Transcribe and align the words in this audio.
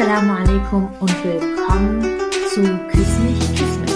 Assalamu 0.00 0.32
alaikum 0.32 0.88
und 0.98 1.24
willkommen 1.24 2.00
zu 2.48 2.62
Küss 2.88 3.18
mich, 3.18 3.38
Küss 3.54 3.76
mich. 3.80 3.92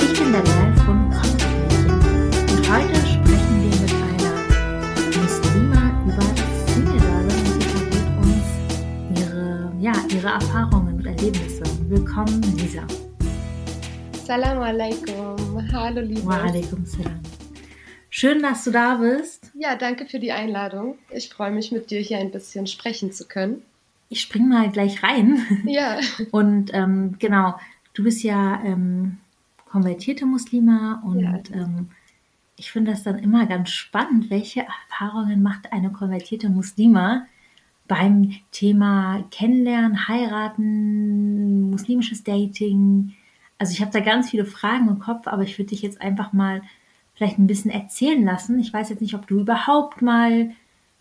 Ich 0.00 0.16
bin 0.16 0.32
Daniel 0.32 0.72
von 0.86 1.10
Kontaktmädchen 1.10 1.90
und 1.90 2.70
heute 2.70 2.94
sprechen 3.04 3.54
wir 3.60 3.74
mit 3.80 3.92
einer 4.14 4.36
Muslima 5.18 5.82
über 6.06 6.24
das 6.36 6.72
Single-Dasein 6.72 7.26
und 7.26 7.62
sie 7.62 7.68
verrät 7.68 8.08
uns 8.22 9.18
ihre, 9.18 9.72
ja, 9.80 9.92
ihre 10.14 10.28
Erfahrungen 10.28 10.98
und 10.98 11.04
Erlebnisse. 11.04 11.64
Willkommen, 11.88 12.40
Lisa. 12.56 12.86
Assalamu 14.12 14.62
alaikum. 14.62 15.72
Hallo, 15.72 16.00
liebe. 16.00 16.26
Wa 16.26 16.42
alaikum 16.44 16.86
salam. 16.86 17.20
Schön, 18.08 18.40
dass 18.40 18.62
du 18.62 18.70
da 18.70 18.94
bist. 18.94 19.50
Ja, 19.54 19.74
danke 19.74 20.06
für 20.06 20.20
die 20.20 20.30
Einladung. 20.30 20.96
Ich 21.10 21.28
freue 21.28 21.50
mich, 21.50 21.72
mit 21.72 21.90
dir 21.90 21.98
hier 21.98 22.18
ein 22.18 22.30
bisschen 22.30 22.68
sprechen 22.68 23.10
zu 23.10 23.26
können. 23.26 23.64
Ich 24.08 24.20
spring 24.20 24.48
mal 24.48 24.70
gleich 24.70 25.02
rein. 25.02 25.62
Ja. 25.64 25.98
Und 26.30 26.72
ähm, 26.72 27.16
genau, 27.18 27.58
du 27.94 28.04
bist 28.04 28.22
ja 28.22 28.62
ähm, 28.64 29.18
konvertierte 29.66 30.24
Muslima 30.26 31.02
und 31.04 31.20
Ja. 31.20 31.34
ähm, 31.52 31.88
ich 32.56 32.70
finde 32.70 32.92
das 32.92 33.02
dann 33.02 33.18
immer 33.18 33.46
ganz 33.46 33.70
spannend, 33.70 34.30
welche 34.30 34.64
Erfahrungen 34.64 35.42
macht 35.42 35.72
eine 35.72 35.90
konvertierte 35.90 36.48
Muslima 36.48 37.26
beim 37.88 38.34
Thema 38.52 39.24
Kennenlernen, 39.32 40.06
Heiraten, 40.06 41.70
muslimisches 41.70 42.22
Dating. 42.22 43.14
Also 43.58 43.72
ich 43.72 43.80
habe 43.80 43.90
da 43.90 44.00
ganz 44.00 44.30
viele 44.30 44.44
Fragen 44.44 44.88
im 44.88 45.00
Kopf, 45.00 45.26
aber 45.26 45.42
ich 45.42 45.58
würde 45.58 45.70
dich 45.70 45.82
jetzt 45.82 46.00
einfach 46.00 46.32
mal 46.32 46.62
vielleicht 47.14 47.38
ein 47.38 47.46
bisschen 47.48 47.70
erzählen 47.72 48.24
lassen. 48.24 48.58
Ich 48.60 48.72
weiß 48.72 48.90
jetzt 48.90 49.02
nicht, 49.02 49.14
ob 49.14 49.26
du 49.26 49.40
überhaupt 49.40 50.00
mal 50.02 50.50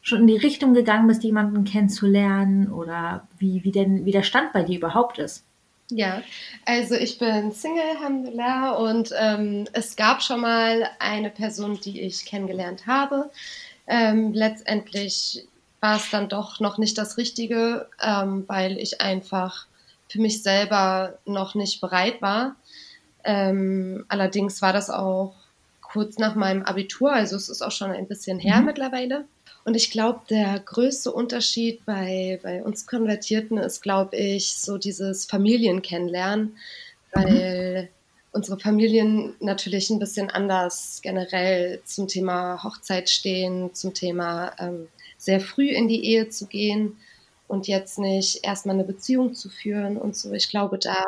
schon 0.04 0.22
in 0.22 0.28
die 0.28 0.38
Richtung 0.38 0.74
gegangen 0.76 1.08
bist, 1.08 1.24
jemanden 1.24 1.64
kennenzulernen 1.64 2.72
oder 2.72 3.28
wie, 3.40 3.64
wie 3.64 3.72
denn 3.72 4.06
wie 4.06 4.12
der 4.12 4.24
Stand 4.24 4.54
bei 4.54 4.64
dir 4.64 4.78
überhaupt 4.78 5.18
ist. 5.18 5.46
Ja, 5.90 6.24
also 6.66 6.96
ich 6.96 7.20
bin 7.20 7.52
Single, 7.52 7.84
Alhamdulillah, 7.98 8.72
und 8.72 9.14
ähm, 9.18 9.66
es 9.74 9.96
gab 9.96 10.24
schon 10.24 10.42
mal 10.42 10.90
eine 11.00 11.30
Person, 11.30 11.80
die 11.80 12.02
ich 12.02 12.26
kennengelernt 12.26 12.88
habe. 12.88 13.32
Ähm, 13.88 14.34
letztendlich 14.34 15.48
war 15.82 15.98
es 15.98 16.10
dann 16.10 16.30
doch 16.30 16.60
noch 16.60 16.78
nicht 16.78 16.98
das 16.98 17.18
Richtige, 17.18 17.90
ähm, 18.02 18.46
weil 18.48 18.78
ich 18.78 19.02
einfach 19.02 19.68
für 20.10 20.20
mich 20.22 20.42
selber 20.44 21.20
noch 21.26 21.56
nicht 21.56 21.82
bereit 21.82 22.22
war. 22.22 22.56
Ähm, 23.24 24.06
allerdings 24.08 24.62
war 24.62 24.74
das 24.74 24.90
auch 24.90 25.36
kurz 25.82 26.18
nach 26.18 26.36
meinem 26.36 26.64
Abitur, 26.64 27.12
also 27.14 27.36
es 27.36 27.50
ist 27.50 27.62
auch 27.62 27.72
schon 27.72 27.92
ein 27.92 28.08
bisschen 28.08 28.40
her 28.40 28.62
Mhm. 28.62 28.66
mittlerweile. 28.66 29.26
Und 29.66 29.76
ich 29.76 29.92
glaube, 29.92 30.22
der 30.30 30.60
größte 30.60 31.12
Unterschied 31.12 31.86
bei, 31.86 32.40
bei 32.44 32.64
uns 32.64 32.86
Konvertierten 32.86 33.58
ist, 33.58 33.82
glaube 33.82 34.18
ich, 34.18 34.56
so 34.56 34.78
dieses 34.78 35.26
Familienkennenlernen, 35.26 36.58
weil 37.14 37.90
unsere 38.34 38.60
Familien 38.60 39.36
natürlich 39.40 39.90
ein 39.90 40.00
bisschen 40.00 40.30
anders 40.30 41.00
generell 41.02 41.82
zum 41.86 42.08
Thema 42.08 42.62
Hochzeit 42.64 43.10
stehen, 43.10 43.74
zum 43.74 43.94
Thema 43.94 44.54
ähm, 44.60 44.90
sehr 45.18 45.40
früh 45.40 45.70
in 45.70 45.88
die 45.88 46.04
Ehe 46.06 46.28
zu 46.28 46.48
gehen 46.48 46.98
und 47.48 47.68
jetzt 47.68 48.00
nicht 48.00 48.44
erstmal 48.44 48.76
eine 48.76 48.84
Beziehung 48.84 49.34
zu 49.34 49.50
führen 49.50 49.98
und 49.98 50.18
so. 50.18 50.34
Ich 50.34 50.50
glaube, 50.50 50.78
da, 50.78 51.06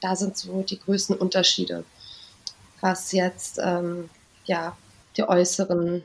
da 0.00 0.16
sind 0.16 0.36
so 0.36 0.62
die 0.62 0.80
größten 0.80 1.16
Unterschiede, 1.16 1.84
was 2.80 3.12
jetzt 3.12 3.58
ähm, 3.62 4.10
ja, 4.44 4.76
die 5.16 5.22
äußeren 5.22 6.02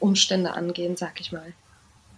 Umstände 0.00 0.54
angehen, 0.54 0.96
sag 0.96 1.20
ich 1.20 1.32
mal. 1.32 1.54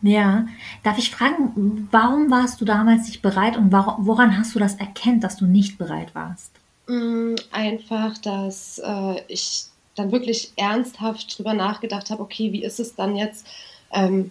Ja, 0.03 0.47
darf 0.83 0.98
ich 0.98 1.11
fragen, 1.11 1.89
warum 1.91 2.31
warst 2.31 2.61
du 2.61 2.64
damals 2.64 3.06
nicht 3.06 3.20
bereit 3.20 3.56
und 3.56 3.70
woran 3.72 4.39
hast 4.39 4.55
du 4.55 4.59
das 4.59 4.77
erkennt, 4.77 5.25
dass 5.25 5.37
du 5.37 5.47
nicht 5.47 5.77
bereit 5.78 6.15
warst? 6.15 6.53
Mm, 6.87 7.34
Einfach, 7.50 8.16
dass 8.19 8.78
äh, 8.78 9.22
ich 9.28 9.66
dann 9.94 10.12
wirklich 10.12 10.53
ernsthaft 10.56 11.38
drüber 11.38 11.54
nachgedacht 11.54 12.10
habe, 12.10 12.22
okay, 12.22 12.53
wie 12.53 12.65
ist 12.65 12.81
es 12.81 12.94
dann 12.94 13.16
jetzt? 13.16 13.47
Ähm, 13.93 14.31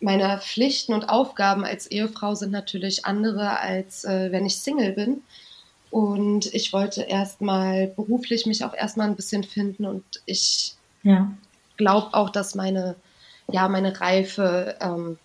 meine 0.00 0.38
Pflichten 0.40 0.92
und 0.94 1.08
Aufgaben 1.08 1.64
als 1.64 1.86
Ehefrau 1.86 2.34
sind 2.34 2.52
natürlich 2.52 3.04
andere, 3.06 3.58
als 3.60 4.04
äh, 4.04 4.30
wenn 4.30 4.46
ich 4.46 4.58
Single 4.58 4.92
bin. 4.92 5.22
Und 5.90 6.52
ich 6.54 6.72
wollte 6.72 7.02
erstmal 7.02 7.88
beruflich 7.88 8.44
mich 8.46 8.62
auch 8.64 8.74
erstmal 8.74 9.08
ein 9.08 9.16
bisschen 9.16 9.42
finden 9.42 9.86
und 9.86 10.04
ich 10.26 10.74
Ja, 11.02 11.32
glaube 11.78 12.12
auch, 12.12 12.28
dass 12.28 12.54
meine, 12.54 12.94
ja, 13.50 13.68
meine 13.68 13.98
Reife 14.00 14.76
ähm, 14.80 15.18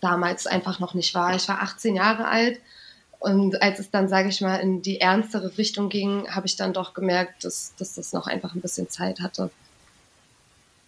damals 0.00 0.46
einfach 0.46 0.78
noch 0.80 0.94
nicht 0.94 1.14
war. 1.14 1.36
Ich 1.36 1.46
war 1.48 1.60
18 1.62 1.94
Jahre 1.96 2.26
alt 2.28 2.58
und 3.18 3.60
als 3.60 3.78
es 3.80 3.90
dann, 3.90 4.08
sage 4.08 4.28
ich 4.28 4.40
mal, 4.40 4.56
in 4.56 4.80
die 4.80 5.00
ernstere 5.00 5.58
Richtung 5.58 5.88
ging, 5.90 6.28
habe 6.30 6.46
ich 6.46 6.56
dann 6.56 6.72
doch 6.72 6.94
gemerkt, 6.94 7.44
dass, 7.44 7.74
dass 7.76 7.96
das 7.96 8.12
noch 8.12 8.26
einfach 8.26 8.54
ein 8.54 8.60
bisschen 8.60 8.88
Zeit 8.88 9.20
hatte. 9.20 9.50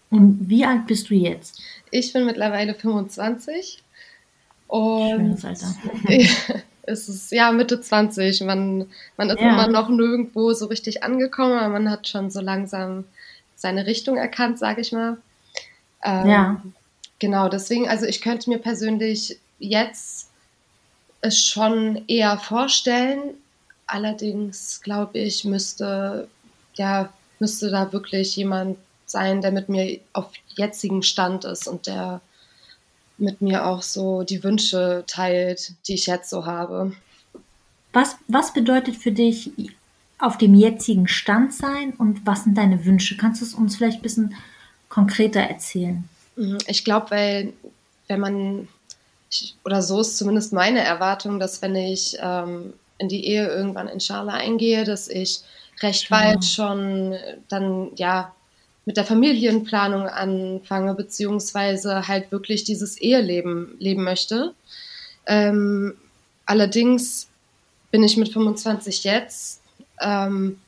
und 0.09 0.49
wie 0.49 0.65
alt 0.65 0.87
bist 0.87 1.09
du 1.09 1.13
jetzt? 1.13 1.61
Ich 1.91 2.13
bin 2.13 2.25
mittlerweile 2.25 2.73
25 2.73 3.83
und 4.67 5.09
Schönes 5.09 5.43
Alter. 5.45 5.75
es 6.83 7.09
ist 7.09 7.31
ja 7.31 7.51
Mitte 7.51 7.81
20. 7.81 8.41
Man, 8.41 8.87
man 9.17 9.29
ist 9.29 9.41
Ja. 9.41 9.49
immer 9.53 9.67
noch 9.67 9.89
nirgendwo 9.89 10.53
so 10.53 10.67
richtig 10.67 11.03
angekommen, 11.03 11.57
aber 11.59 11.69
man 11.73 11.89
hat 11.89 12.07
schon 12.07 12.29
so 12.31 12.39
langsam 12.39 13.03
seine 13.61 13.85
Richtung 13.85 14.17
erkannt, 14.17 14.59
sage 14.59 14.81
ich 14.81 14.91
mal. 14.91 15.17
Ähm, 16.03 16.27
Ja. 16.27 16.61
Genau, 17.19 17.49
deswegen, 17.49 17.87
also 17.87 18.07
ich 18.07 18.19
könnte 18.21 18.49
mir 18.49 18.57
persönlich 18.57 19.37
jetzt 19.59 20.29
es 21.21 21.39
schon 21.39 22.03
eher 22.07 22.39
vorstellen. 22.39 23.35
Allerdings 23.85 24.81
glaube 24.81 25.19
ich, 25.19 25.45
müsste, 25.45 26.27
ja, 26.73 27.13
müsste 27.39 27.69
da 27.69 27.93
wirklich 27.93 28.35
jemand 28.35 28.77
sein, 29.05 29.41
der 29.41 29.51
mit 29.51 29.69
mir 29.69 29.99
auf 30.13 30.31
jetzigen 30.55 31.03
Stand 31.03 31.45
ist 31.45 31.67
und 31.67 31.85
der 31.85 32.21
mit 33.19 33.39
mir 33.41 33.67
auch 33.67 33.83
so 33.83 34.23
die 34.23 34.43
Wünsche 34.43 35.03
teilt, 35.05 35.73
die 35.87 35.93
ich 35.93 36.07
jetzt 36.07 36.29
so 36.29 36.47
habe. 36.47 36.93
Was, 37.93 38.15
was 38.27 38.51
bedeutet 38.53 38.95
für 38.95 39.11
dich 39.11 39.51
auf 40.21 40.37
dem 40.37 40.53
jetzigen 40.55 41.07
Stand 41.07 41.53
sein 41.53 41.93
und 41.97 42.25
was 42.25 42.43
sind 42.43 42.57
deine 42.57 42.85
Wünsche? 42.85 43.17
Kannst 43.17 43.41
du 43.41 43.45
es 43.45 43.53
uns 43.53 43.75
vielleicht 43.75 43.99
ein 43.99 44.03
bisschen 44.03 44.35
konkreter 44.89 45.41
erzählen? 45.41 46.03
Mhm, 46.35 46.59
Ich 46.67 46.83
glaube, 46.85 47.11
weil 47.11 47.53
wenn 48.07 48.19
man, 48.19 48.67
oder 49.65 49.81
so 49.81 50.01
ist 50.01 50.17
zumindest 50.17 50.53
meine 50.53 50.81
Erwartung, 50.81 51.39
dass 51.39 51.61
wenn 51.61 51.75
ich 51.75 52.17
ähm, 52.21 52.73
in 52.97 53.09
die 53.09 53.25
Ehe 53.25 53.47
irgendwann 53.47 53.87
inshallah 53.87 54.33
eingehe, 54.33 54.83
dass 54.83 55.07
ich 55.07 55.39
recht 55.81 56.07
Genau. 56.09 56.21
bald 56.21 56.45
schon 56.45 57.15
dann 57.49 57.89
ja 57.95 58.33
mit 58.85 58.97
der 58.97 59.05
Familienplanung 59.05 60.07
anfange, 60.07 60.93
beziehungsweise 60.95 62.07
halt 62.07 62.31
wirklich 62.31 62.63
dieses 62.63 62.97
Eheleben 62.99 63.75
leben 63.79 64.03
möchte. 64.03 64.53
Ähm, 65.27 65.93
allerdings 66.45 67.27
bin 67.91 68.03
ich 68.03 68.17
mit 68.17 68.29
25 68.33 69.03
jetzt, 69.03 69.60
ähm, 70.01 70.59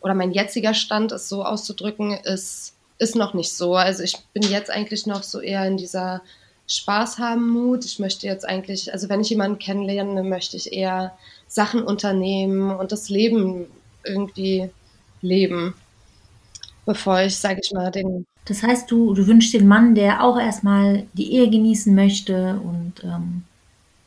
oder 0.00 0.14
mein 0.14 0.32
jetziger 0.32 0.74
Stand 0.74 1.12
ist 1.12 1.28
so 1.28 1.44
auszudrücken, 1.44 2.12
ist, 2.12 2.74
ist 2.98 3.16
noch 3.16 3.34
nicht 3.34 3.52
so. 3.52 3.74
Also 3.74 4.02
ich 4.02 4.18
bin 4.32 4.42
jetzt 4.42 4.70
eigentlich 4.70 5.06
noch 5.06 5.22
so 5.22 5.40
eher 5.40 5.66
in 5.66 5.76
dieser 5.76 6.22
Spaß 6.66 7.18
haben 7.18 7.48
Mut. 7.48 7.84
Ich 7.84 7.98
möchte 7.98 8.26
jetzt 8.26 8.46
eigentlich, 8.46 8.92
also 8.92 9.08
wenn 9.08 9.20
ich 9.20 9.30
jemanden 9.30 9.58
kennenlerne, 9.58 10.22
möchte 10.22 10.56
ich 10.56 10.72
eher 10.72 11.16
Sachen 11.46 11.82
unternehmen 11.82 12.70
und 12.70 12.92
das 12.92 13.08
Leben 13.08 13.66
irgendwie 14.04 14.70
leben, 15.20 15.74
bevor 16.84 17.22
ich, 17.22 17.36
sage 17.36 17.60
ich 17.62 17.72
mal, 17.72 17.90
den 17.90 18.26
Das 18.44 18.62
heißt, 18.62 18.90
du, 18.90 19.14
du 19.14 19.26
wünschst 19.26 19.54
den 19.54 19.66
Mann, 19.66 19.94
der 19.94 20.22
auch 20.22 20.38
erstmal 20.38 21.06
die 21.14 21.32
Ehe 21.32 21.48
genießen 21.48 21.94
möchte 21.94 22.60
und 22.62 23.02
ähm, 23.04 23.44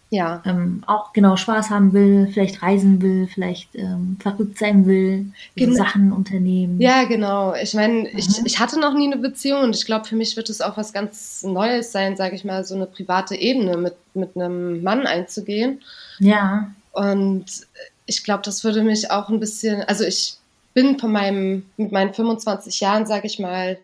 ja, 0.10 0.42
ähm, 0.46 0.84
auch 0.88 1.12
genau 1.12 1.36
Spaß 1.36 1.70
haben 1.70 1.92
will, 1.92 2.30
vielleicht 2.32 2.62
reisen 2.62 3.02
will, 3.02 3.28
vielleicht 3.28 3.76
ähm, 3.76 4.18
verrückt 4.22 4.58
sein 4.58 4.86
will, 4.86 5.32
Genau. 5.56 5.76
Sachen 5.76 6.12
unternehmen. 6.14 6.80
Ja, 6.80 7.04
genau. 7.04 7.54
Ich 7.56 7.74
meine, 7.74 8.08
ich, 8.10 8.40
Mhm. 8.40 8.46
ich 8.46 8.60
hatte 8.60 8.80
noch 8.80 8.94
nie 8.94 9.08
eine 9.12 9.18
Beziehung 9.18 9.64
und 9.64 9.76
ich 9.76 9.86
glaube, 9.86 10.06
für 10.06 10.16
mich 10.16 10.38
wird 10.38 10.50
es 10.50 10.62
auch 10.62 10.78
was 10.78 10.94
ganz 10.94 11.44
Neues 11.44 11.92
sein, 11.92 12.16
sage 12.16 12.36
ich 12.36 12.46
mal, 12.46 12.64
so 12.64 12.76
eine 12.76 12.86
private 12.86 13.36
Ebene 13.36 13.76
mit, 13.76 13.96
mit 14.14 14.36
einem 14.36 14.82
Mann 14.82 15.06
einzugehen. 15.06 15.82
Ja, 16.20 16.72
Und 16.94 17.46
ich 18.06 18.24
glaube, 18.24 18.44
das 18.44 18.64
würde 18.64 18.84
mich 18.84 19.12
auch 19.12 19.28
ein 19.30 19.40
bisschen, 19.42 19.82
also 19.84 20.06
ich 20.06 20.38
bin 20.74 20.98
von 21.00 21.12
meinem, 21.12 21.66
mit 21.76 21.92
meinen 21.92 22.14
25 22.14 22.80
Jahren, 22.80 23.06
sage 23.06 23.28
ich 23.28 23.40
mal, 23.40 23.78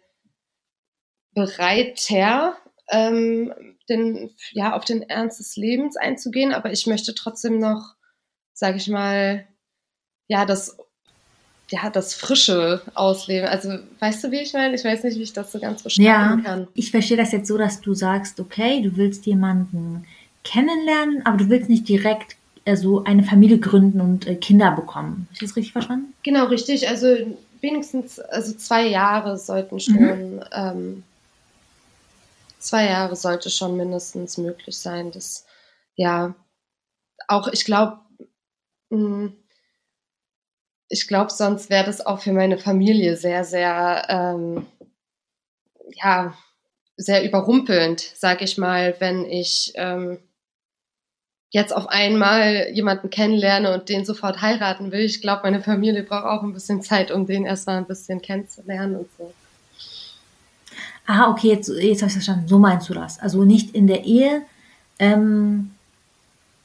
bereiter, 1.33 2.55
ähm, 2.89 3.53
den, 3.89 4.31
ja, 4.51 4.75
auf 4.75 4.85
den 4.85 5.03
Ernst 5.03 5.39
des 5.39 5.56
Lebens 5.56 5.97
einzugehen, 5.97 6.53
aber 6.53 6.71
ich 6.71 6.88
möchte 6.88 7.13
trotzdem 7.15 7.59
noch, 7.59 7.95
sage 8.53 8.77
ich 8.77 8.88
mal, 8.88 9.45
ja, 10.27 10.45
das, 10.45 10.77
ja, 11.69 11.89
das 11.89 12.13
Frische 12.13 12.81
ausleben. 12.94 13.47
Also, 13.50 13.77
weißt 14.00 14.24
du, 14.24 14.31
wie 14.31 14.41
ich 14.41 14.53
meine? 14.53 14.75
Ich 14.75 14.83
weiß 14.83 15.03
nicht, 15.03 15.18
wie 15.18 15.24
ich 15.24 15.33
das 15.33 15.51
so 15.51 15.59
ganz 15.59 15.83
beschreiben 15.83 16.06
Ja, 16.06 16.39
kann. 16.44 16.68
ich 16.74 16.91
verstehe 16.91 17.18
das 17.18 17.31
jetzt 17.31 17.47
so, 17.47 17.57
dass 17.57 17.81
du 17.81 17.94
sagst, 17.94 18.39
okay, 18.39 18.81
du 18.81 18.95
willst 18.95 19.25
jemanden 19.25 20.06
kennenlernen, 20.44 21.25
aber 21.25 21.38
du 21.38 21.50
willst 21.50 21.69
nicht 21.69 21.88
direkt 21.88 22.35
also 22.65 23.03
eine 23.03 23.24
Familie 23.24 23.59
gründen 23.59 24.00
und 24.00 24.27
äh, 24.27 24.35
Kinder 24.35 24.71
bekommen. 24.71 25.27
Habe 25.27 25.33
ich 25.33 25.39
das 25.39 25.56
richtig 25.56 25.74
verstanden? 25.74 26.13
Genau, 26.24 26.45
richtig. 26.45 26.88
Also 26.88 27.07
wenigstens, 27.62 28.19
also 28.19 28.53
zwei 28.53 28.88
Jahre 28.88 29.38
sollten 29.38 29.80
schon, 29.80 30.35
mhm. 30.35 30.44
ähm, 30.53 31.03
zwei 32.65 32.86
Jahre 32.86 33.15
sollte 33.15 33.50
schon 33.50 33.77
mindestens 33.77 34.38
möglich 34.38 34.77
sein. 34.77 35.12
Das, 35.12 35.45
ja, 35.95 36.36
auch 37.27 37.48
ich 37.50 37.65
glaube, 37.65 38.00
hm, 38.89 39.36
ich 40.89 41.07
glaube, 41.07 41.31
sonst 41.31 41.69
wäre 41.69 41.86
das 41.86 42.06
auch 42.06 42.19
für 42.19 42.33
meine 42.33 42.57
Familie 42.57 43.15
sehr, 43.18 43.44
sehr, 43.44 44.06
ähm, 44.10 44.68
ja, 45.95 46.38
sehr 46.98 47.24
überrumpelnd, 47.24 48.00
sag 48.00 48.42
ich 48.42 48.57
mal, 48.57 48.95
wenn 49.00 49.25
ich 49.25 49.74
ähm, 49.75 50.19
jetzt 51.50 51.75
auf 51.75 51.88
einmal 51.88 52.69
jemanden 52.74 53.09
kennenlerne 53.09 53.74
und 53.74 53.89
den 53.89 54.06
sofort 54.06 54.42
heiraten 54.42 54.92
will. 54.92 55.01
Ich 55.01 55.21
glaube, 55.21 55.44
meine 55.44 55.62
Familie 55.62 56.04
braucht 56.04 56.25
auch 56.25 56.44
ein 56.44 56.54
bisschen 56.54 56.81
Zeit, 56.81 57.12
um 57.12 57.25
den 57.25 57.45
erstmal 57.45 57.77
ein 57.77 57.88
bisschen 57.88 58.21
kennenzulernen 58.21 58.95
und 58.98 59.09
so. 59.18 59.33
Ah, 61.05 61.29
okay, 61.29 61.50
jetzt, 61.50 61.69
jetzt 61.69 62.01
habe 62.01 62.07
ich 62.07 62.13
verstanden. 62.13 62.47
So 62.47 62.59
meinst 62.59 62.89
du 62.89 62.94
das. 62.94 63.19
Also 63.19 63.44
nicht 63.44 63.75
in 63.75 63.88
der 63.88 64.05
Ehe 64.05 64.41
ähm, 65.00 65.71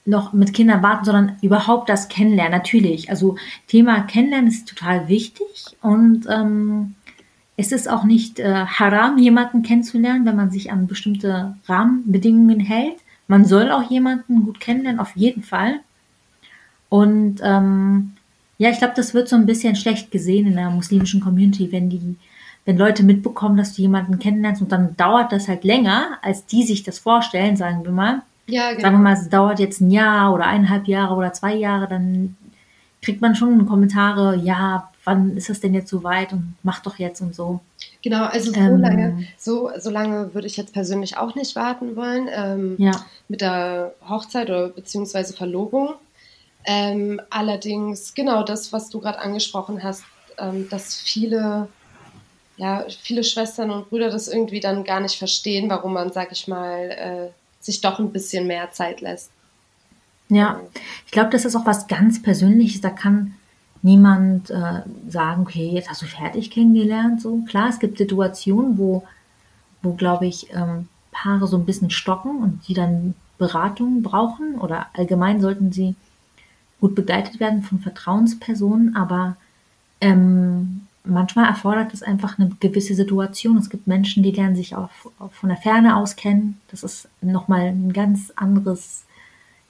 noch 0.05 0.33
mit 0.33 0.55
Kindern 0.55 0.83
warten, 0.83 1.05
sondern 1.05 1.37
überhaupt 1.43 1.89
das 1.89 2.09
Kennenlernen. 2.09 2.53
Natürlich. 2.53 3.11
Also 3.11 3.37
Thema 3.67 4.01
Kennenlernen 4.03 4.49
ist 4.49 4.69
total 4.69 5.09
wichtig 5.09 5.67
und 5.83 6.27
ähm, 6.29 6.95
es 7.57 7.73
ist 7.73 7.91
auch 7.91 8.05
nicht 8.05 8.39
äh, 8.39 8.65
haram, 8.67 9.19
jemanden 9.19 9.63
kennenzulernen, 9.63 10.25
wenn 10.25 10.37
man 10.37 10.51
sich 10.51 10.71
an 10.71 10.87
bestimmte 10.87 11.57
Rahmenbedingungen 11.67 12.61
hält. 12.61 12.97
Man 13.27 13.45
soll 13.45 13.73
auch 13.73 13.91
jemanden 13.91 14.45
gut 14.45 14.61
kennenlernen, 14.61 15.01
auf 15.01 15.17
jeden 15.17 15.43
Fall. 15.43 15.81
Und 16.89 17.41
ähm, 17.43 18.13
ja, 18.59 18.71
ich 18.71 18.79
glaube, 18.79 18.95
das 18.97 19.13
wird 19.13 19.29
so 19.29 19.37
ein 19.37 19.47
bisschen 19.47 19.77
schlecht 19.77 20.11
gesehen 20.11 20.47
in 20.47 20.55
der 20.55 20.71
muslimischen 20.71 21.21
Community, 21.21 21.71
wenn 21.73 21.91
die, 21.91 22.17
wenn 22.69 22.77
Leute 22.77 23.03
mitbekommen, 23.03 23.57
dass 23.57 23.73
du 23.73 23.81
jemanden 23.81 24.19
kennenlernst 24.19 24.61
und 24.61 24.71
dann 24.71 24.95
dauert 24.99 25.33
das 25.33 25.49
halt 25.49 25.65
länger, 25.65 26.19
als 26.21 26.45
die 26.45 26.65
sich 26.65 26.83
das 26.83 26.99
vorstellen, 26.99 27.57
sagen 27.57 27.83
wir 27.83 27.93
mal. 27.93 28.21
Ja, 28.47 28.73
genau. 28.73 28.83
Sagen 28.83 28.97
wir 28.97 29.03
mal, 29.05 29.15
es 29.15 29.31
dauert 29.31 29.59
jetzt 29.59 29.81
ein 29.81 29.91
Jahr 29.91 30.35
oder 30.35 30.45
eineinhalb 30.45 30.87
Jahre 30.87 31.15
oder 31.15 31.33
zwei 31.33 31.55
Jahre, 31.55 31.89
dann 31.89 32.37
kriegt 33.01 33.23
man 33.23 33.35
schon 33.35 33.65
Kommentare, 33.65 34.37
ja, 34.37 34.91
wann 35.05 35.35
ist 35.35 35.49
das 35.49 35.61
denn 35.61 35.73
jetzt 35.73 35.89
so 35.89 36.05
weit 36.05 36.35
und 36.35 36.57
mach 36.63 36.81
doch 36.81 36.99
jetzt 36.99 37.23
und 37.23 37.35
so. 37.35 37.61
Genau, 38.03 38.25
also 38.25 38.53
so 38.53 38.61
ähm, 38.61 38.83
lange, 38.83 39.27
so, 39.39 39.71
so 39.79 39.89
lange 39.89 40.35
würde 40.35 40.47
ich 40.47 40.59
jetzt 40.59 40.75
persönlich 40.75 41.17
auch 41.17 41.35
nicht 41.35 41.57
warten 41.57 41.97
wollen 41.97 42.29
ähm, 42.31 42.75
ja. 42.77 42.93
mit 43.29 43.41
der 43.41 43.95
Hochzeit 44.07 44.51
oder 44.51 44.69
beziehungsweise 44.69 45.33
Verlobung. 45.33 45.95
Ähm, 46.67 47.19
allerdings, 47.31 48.13
genau 48.13 48.43
das, 48.43 48.75
was 48.75 48.91
du 48.91 49.01
gerade 49.01 49.21
angesprochen 49.21 49.83
hast, 49.83 50.05
ähm, 50.37 50.69
dass 50.69 51.01
viele, 51.01 51.69
ja, 52.59 52.85
viele 53.01 53.25
Schwestern 53.25 53.71
und 53.71 53.89
Brüder 53.89 54.11
das 54.11 54.29
irgendwie 54.29 54.61
dann 54.61 54.85
gar 54.85 55.01
nicht 55.01 55.17
verstehen, 55.17 55.71
warum 55.71 55.95
man, 55.95 56.13
sag 56.13 56.33
ich 56.33 56.49
mal, 56.49 56.91
äh, 56.91 57.65
sich 57.65 57.81
doch 57.81 57.99
ein 57.99 58.13
bisschen 58.13 58.47
mehr 58.47 58.73
Zeit 58.73 59.01
lässt. 59.01 59.31
Ja, 60.29 60.61
ich 61.07 61.13
glaube, 61.13 61.31
das 61.31 61.45
ist 61.45 61.57
auch 61.57 61.65
was 61.65 61.87
ganz 61.87 62.21
Persönliches. 62.21 62.81
Da 62.81 62.91
kann 62.91 63.35
niemand 63.83 64.51
äh, 64.51 64.83
sagen, 65.09 65.43
okay, 65.43 65.71
jetzt 65.73 65.89
hast 65.89 66.03
du 66.03 66.07
fertig 66.07 66.51
kennengelernt. 66.51 67.23
So 67.23 67.39
klar, 67.49 67.69
es 67.69 67.79
gibt 67.79 67.97
Situationen, 67.97 68.77
wo, 68.77 69.05
wo 69.83 69.95
glaube 69.95 70.27
ich, 70.27 70.53
ähm, 70.53 70.89
Paare 71.13 71.47
so 71.47 71.57
ein 71.57 71.65
bisschen 71.65 71.91
stocken 71.91 72.43
und 72.43 72.69
die 72.69 72.75
dann 72.75 73.15
Beratung 73.39 74.03
brauchen 74.03 74.57
oder 74.59 74.89
allgemein 74.95 75.41
sollten 75.41 75.71
sie 75.71 75.95
gut 76.81 76.97
begleitet 76.97 77.39
werden 77.39 77.63
von 77.63 77.79
Vertrauenspersonen, 77.79 78.97
aber 78.97 79.37
ähm, 80.01 80.88
manchmal 81.09 81.47
erfordert 81.47 81.93
es 81.95 82.03
einfach 82.03 82.39
eine 82.39 82.51
gewisse 82.61 82.95
Situation. 82.95 83.57
Es 83.59 83.71
gibt 83.71 83.87
Menschen, 83.87 84.23
die 84.23 84.31
lernen 84.31 84.57
sich 84.57 84.77
auch, 84.77 84.91
von 85.31 85.49
der 85.49 85.59
Ferne 85.59 85.97
aus 85.97 86.17
kennen. 86.17 86.61
Das 86.71 86.83
ist 86.83 87.09
nochmal 87.21 87.69
ein 87.69 87.93
ganz 87.93 88.33
anderes 88.37 89.05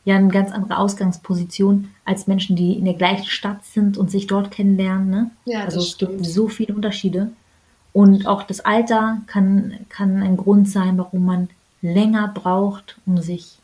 ja 0.09 0.17
eine 0.17 0.29
ganz 0.29 0.51
andere 0.53 0.79
Ausgangsposition 0.79 1.91
als 2.07 2.27
Menschen, 2.27 2.57
die 2.57 2.73
in 2.73 2.87
der 2.87 2.95
gleichen 2.95 3.27
Stadt 3.27 3.63
sind 3.67 3.99
und 3.99 4.11
sich 4.11 4.27
dort 4.27 4.51
kennenlernen. 4.51 5.11
Ne? 5.11 5.31
Ja, 5.45 5.65
also 5.65 5.81
es 5.81 5.91
stimmt. 5.91 6.13
gibt 6.13 6.27
so 6.27 6.49
viele 6.49 6.75
Unterschiede. 6.75 7.31
Und 7.93 8.27
auch 8.27 8.43
das 8.43 8.61
Alter 8.61 9.21
kann, 9.27 9.75
kann 9.91 10.23
ein 10.23 10.39
Grund 10.39 10.69
sein, 10.69 10.97
warum 10.97 11.27
man 11.27 11.49
länger 11.83 12.29
braucht, 12.29 12.99
um 13.05 13.19
sich 13.19 13.59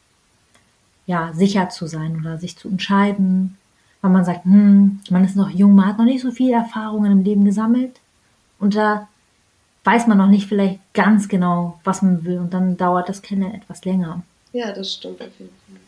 ja, 1.07 1.33
sicher 1.33 1.71
zu 1.71 1.87
sein 1.87 2.21
oder 2.21 2.37
sich 2.39 2.59
zu 2.59 2.69
entscheiden. 2.69 3.57
Weil 4.05 4.11
man 4.11 4.27
sagt, 4.27 4.45
hm, 4.45 5.01
man 5.09 5.25
ist 5.25 5.35
noch 5.35 5.49
jung, 5.49 5.75
man 5.75 5.87
hat 5.87 5.97
noch 5.97 6.05
nicht 6.05 6.21
so 6.21 6.31
viele 6.31 6.57
Erfahrungen 6.57 7.11
im 7.11 7.25
Leben 7.25 7.47
gesammelt. 7.47 8.01
Und 8.59 8.77
da 8.77 9.09
weiß 9.85 10.09
man 10.09 10.19
noch 10.19 10.27
nicht 10.27 10.47
vielleicht 10.47 10.79
ganz 10.93 11.27
genau, 11.27 11.81
was 11.85 12.03
man 12.03 12.23
will. 12.23 12.39
Und 12.39 12.53
dann 12.53 12.77
dauert 12.77 13.09
das 13.09 13.23
Kennenlernen 13.23 13.63
etwas 13.63 13.87
länger. 13.87 14.23
Ja, 14.53 14.73
das 14.73 14.93
stimmt 14.93 15.23
auf 15.23 15.31
jeden 15.39 15.51
Fall. 15.67 15.81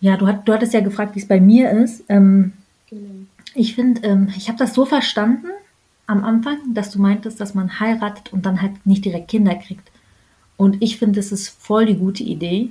Ja, 0.00 0.16
du, 0.16 0.28
hat, 0.28 0.46
du 0.46 0.52
hattest 0.52 0.72
ja 0.72 0.78
gefragt, 0.82 1.16
wie 1.16 1.18
es 1.18 1.26
bei 1.26 1.40
mir 1.40 1.72
ist. 1.72 2.04
Ähm, 2.08 2.52
genau. 2.88 3.26
Ich 3.56 3.74
finde, 3.74 4.06
ähm, 4.06 4.32
ich 4.36 4.46
habe 4.46 4.58
das 4.58 4.72
so 4.72 4.86
verstanden 4.86 5.48
am 6.06 6.22
Anfang, 6.22 6.58
dass 6.74 6.92
du 6.92 7.00
meintest, 7.00 7.40
dass 7.40 7.54
man 7.54 7.80
heiratet 7.80 8.32
und 8.32 8.46
dann 8.46 8.62
halt 8.62 8.86
nicht 8.86 9.04
direkt 9.04 9.26
Kinder 9.26 9.56
kriegt. 9.56 9.90
Und 10.56 10.80
ich 10.80 10.96
finde, 10.96 11.16
das 11.18 11.32
ist 11.32 11.48
voll 11.48 11.86
die 11.86 11.96
gute 11.96 12.22
Idee, 12.22 12.70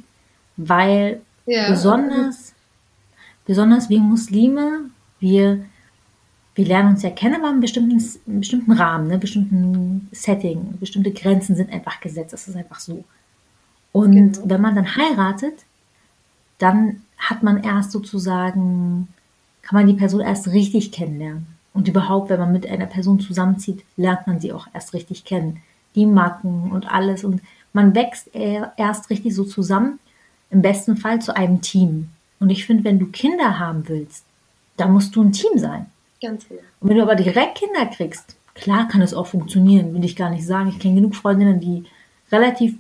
weil 0.55 1.19
ja. 1.45 1.69
besonders, 1.69 2.54
besonders 3.45 3.89
wir 3.89 3.99
Muslime, 3.99 4.89
wir, 5.19 5.65
wir 6.55 6.65
lernen 6.65 6.89
uns 6.89 7.03
ja 7.03 7.09
kennen, 7.09 7.35
aber 7.35 7.51
in 7.51 7.61
bestimmten, 7.61 8.03
in 8.25 8.39
bestimmten 8.39 8.71
Rahmen, 8.71 9.07
ne, 9.07 9.17
bestimmten 9.17 10.09
Setting, 10.11 10.77
bestimmte 10.79 11.11
Grenzen 11.11 11.55
sind 11.55 11.71
einfach 11.71 11.99
gesetzt. 11.99 12.33
Das 12.33 12.47
ist 12.47 12.55
einfach 12.55 12.79
so. 12.79 13.03
Und 13.91 14.11
genau. 14.11 14.39
wenn 14.45 14.61
man 14.61 14.75
dann 14.75 14.95
heiratet, 14.95 15.65
dann 16.57 17.01
hat 17.17 17.43
man 17.43 17.63
erst 17.63 17.91
sozusagen, 17.91 19.07
kann 19.61 19.79
man 19.79 19.87
die 19.87 19.93
Person 19.93 20.21
erst 20.21 20.47
richtig 20.47 20.91
kennenlernen. 20.91 21.47
Und 21.73 21.87
überhaupt, 21.87 22.29
wenn 22.29 22.39
man 22.39 22.53
mit 22.53 22.67
einer 22.67 22.85
Person 22.85 23.19
zusammenzieht, 23.19 23.83
lernt 23.97 24.27
man 24.27 24.39
sie 24.39 24.53
auch 24.53 24.67
erst 24.73 24.93
richtig 24.93 25.25
kennen. 25.25 25.61
Die 25.95 26.05
Macken 26.05 26.71
und 26.71 26.89
alles. 26.89 27.23
Und 27.23 27.41
man 27.73 27.93
wächst 27.93 28.29
erst 28.33 29.09
richtig 29.09 29.35
so 29.35 29.43
zusammen, 29.43 29.99
im 30.49 30.61
besten 30.61 30.95
Fall 30.95 31.21
zu 31.21 31.35
einem 31.35 31.61
Team. 31.61 32.09
Und 32.39 32.49
ich 32.49 32.65
finde, 32.65 32.83
wenn 32.83 32.99
du 32.99 33.07
Kinder 33.07 33.59
haben 33.59 33.87
willst, 33.87 34.25
dann 34.77 34.91
musst 34.91 35.15
du 35.15 35.23
ein 35.23 35.31
Team 35.31 35.57
sein. 35.57 35.87
Ganz 36.21 36.47
genau. 36.47 36.61
Und 36.79 36.89
wenn 36.89 36.97
du 36.97 37.03
aber 37.03 37.15
direkt 37.15 37.57
Kinder 37.57 37.85
kriegst, 37.85 38.35
klar 38.53 38.87
kann 38.87 39.01
es 39.01 39.13
auch 39.13 39.27
funktionieren, 39.27 39.93
will 39.93 40.03
ich 40.03 40.15
gar 40.15 40.29
nicht 40.29 40.45
sagen. 40.45 40.69
Ich 40.69 40.79
kenne 40.79 40.95
genug 40.95 41.15
Freundinnen, 41.15 41.59
die 41.59 41.85
relativ 42.31 42.75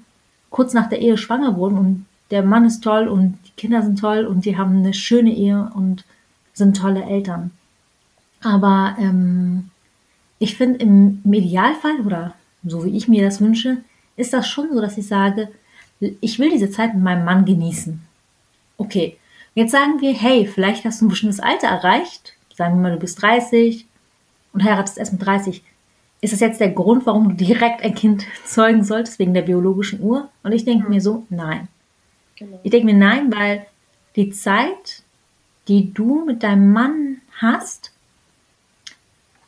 kurz 0.49 0.73
nach 0.73 0.89
der 0.89 1.01
Ehe 1.01 1.17
schwanger 1.17 1.55
wurden 1.55 1.77
und 1.77 2.05
der 2.31 2.43
Mann 2.43 2.65
ist 2.65 2.83
toll 2.83 3.07
und 3.07 3.37
die 3.45 3.51
Kinder 3.55 3.81
sind 3.81 3.99
toll 3.99 4.25
und 4.25 4.45
die 4.45 4.57
haben 4.57 4.77
eine 4.77 4.93
schöne 4.93 5.33
Ehe 5.33 5.69
und 5.75 6.05
sind 6.53 6.77
tolle 6.77 7.03
Eltern. 7.03 7.51
Aber 8.41 8.95
ähm, 8.99 9.69
ich 10.39 10.55
finde 10.55 10.79
im 10.79 11.21
Idealfall 11.25 12.01
oder 12.05 12.33
so 12.63 12.85
wie 12.85 12.97
ich 12.97 13.07
mir 13.07 13.23
das 13.23 13.41
wünsche, 13.41 13.77
ist 14.15 14.33
das 14.33 14.47
schon 14.47 14.69
so, 14.73 14.81
dass 14.81 14.97
ich 14.97 15.07
sage, 15.07 15.49
ich 15.99 16.39
will 16.39 16.49
diese 16.49 16.69
Zeit 16.69 16.93
mit 16.93 17.03
meinem 17.03 17.25
Mann 17.25 17.45
genießen. 17.45 18.01
Okay, 18.77 19.17
jetzt 19.55 19.71
sagen 19.71 19.99
wir, 20.01 20.13
hey, 20.13 20.45
vielleicht 20.45 20.85
hast 20.85 21.01
du 21.01 21.05
ein 21.05 21.09
bestimmtes 21.09 21.39
Alter 21.39 21.67
erreicht. 21.67 22.33
Sagen 22.53 22.75
wir 22.75 22.81
mal, 22.83 22.91
du 22.91 22.99
bist 22.99 23.21
30 23.21 23.85
und 24.53 24.63
heiratest 24.63 24.97
erst 24.97 25.13
mit 25.13 25.25
30. 25.25 25.63
Ist 26.21 26.33
das 26.33 26.39
jetzt 26.39 26.59
der 26.59 26.71
Grund, 26.71 27.05
warum 27.05 27.29
du 27.29 27.35
direkt 27.35 27.81
ein 27.83 27.95
Kind 27.95 28.25
zeugen 28.45 28.83
solltest, 28.83 29.19
wegen 29.19 29.33
der 29.33 29.41
biologischen 29.41 30.01
Uhr? 30.01 30.29
Und 30.43 30.51
ich 30.51 30.65
denke 30.65 30.89
mir 30.89 31.01
so, 31.01 31.25
nein. 31.29 31.67
Genau. 32.35 32.59
Ich 32.63 32.71
denke 32.71 32.85
mir, 32.85 32.97
nein, 32.97 33.33
weil 33.33 33.65
die 34.15 34.29
Zeit, 34.31 35.03
die 35.67 35.93
du 35.93 36.25
mit 36.25 36.43
deinem 36.43 36.71
Mann 36.71 37.21
hast, 37.39 37.91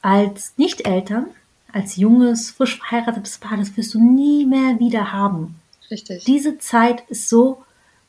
als 0.01 0.53
Nicht-Eltern, 0.57 1.27
als 1.71 1.95
junges, 1.97 2.51
frisch 2.51 2.77
verheiratetes 2.77 3.39
Paar, 3.39 3.57
das 3.57 3.75
wirst 3.75 3.93
du 3.93 3.99
nie 3.99 4.45
mehr 4.45 4.79
wieder 4.79 5.11
haben. 5.11 5.55
Richtig. 5.91 6.23
Diese 6.25 6.57
Zeit 6.59 7.03
ist 7.09 7.29
so, 7.29 7.63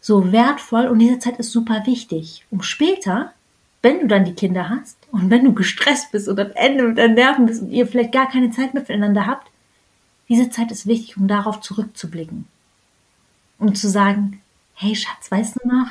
so 0.08 0.32
wertvoll 0.32 0.86
und 0.86 1.00
diese 1.00 1.18
Zeit 1.18 1.38
ist 1.38 1.52
super 1.52 1.82
wichtig, 1.84 2.46
um 2.50 2.62
später, 2.62 3.34
wenn 3.82 4.00
du 4.00 4.06
dann 4.06 4.24
die 4.24 4.32
Kinder 4.32 4.70
hast 4.70 4.96
und 5.12 5.28
wenn 5.28 5.44
du 5.44 5.52
gestresst 5.52 6.10
bist 6.12 6.28
und 6.28 6.40
am 6.40 6.50
Ende 6.54 6.84
mit 6.84 6.96
deinen 6.96 7.14
Nerven 7.14 7.44
bist 7.44 7.60
und 7.60 7.70
ihr 7.70 7.86
vielleicht 7.86 8.12
gar 8.12 8.26
keine 8.26 8.50
Zeit 8.50 8.72
mehr 8.72 8.86
füreinander 8.86 9.26
habt, 9.26 9.48
diese 10.30 10.48
Zeit 10.48 10.72
ist 10.72 10.86
wichtig, 10.86 11.18
um 11.18 11.28
darauf 11.28 11.60
zurückzublicken. 11.60 12.46
Um 13.58 13.74
zu 13.74 13.86
sagen, 13.86 14.40
hey 14.72 14.96
Schatz, 14.96 15.30
weißt 15.30 15.56
du 15.62 15.68
noch, 15.68 15.88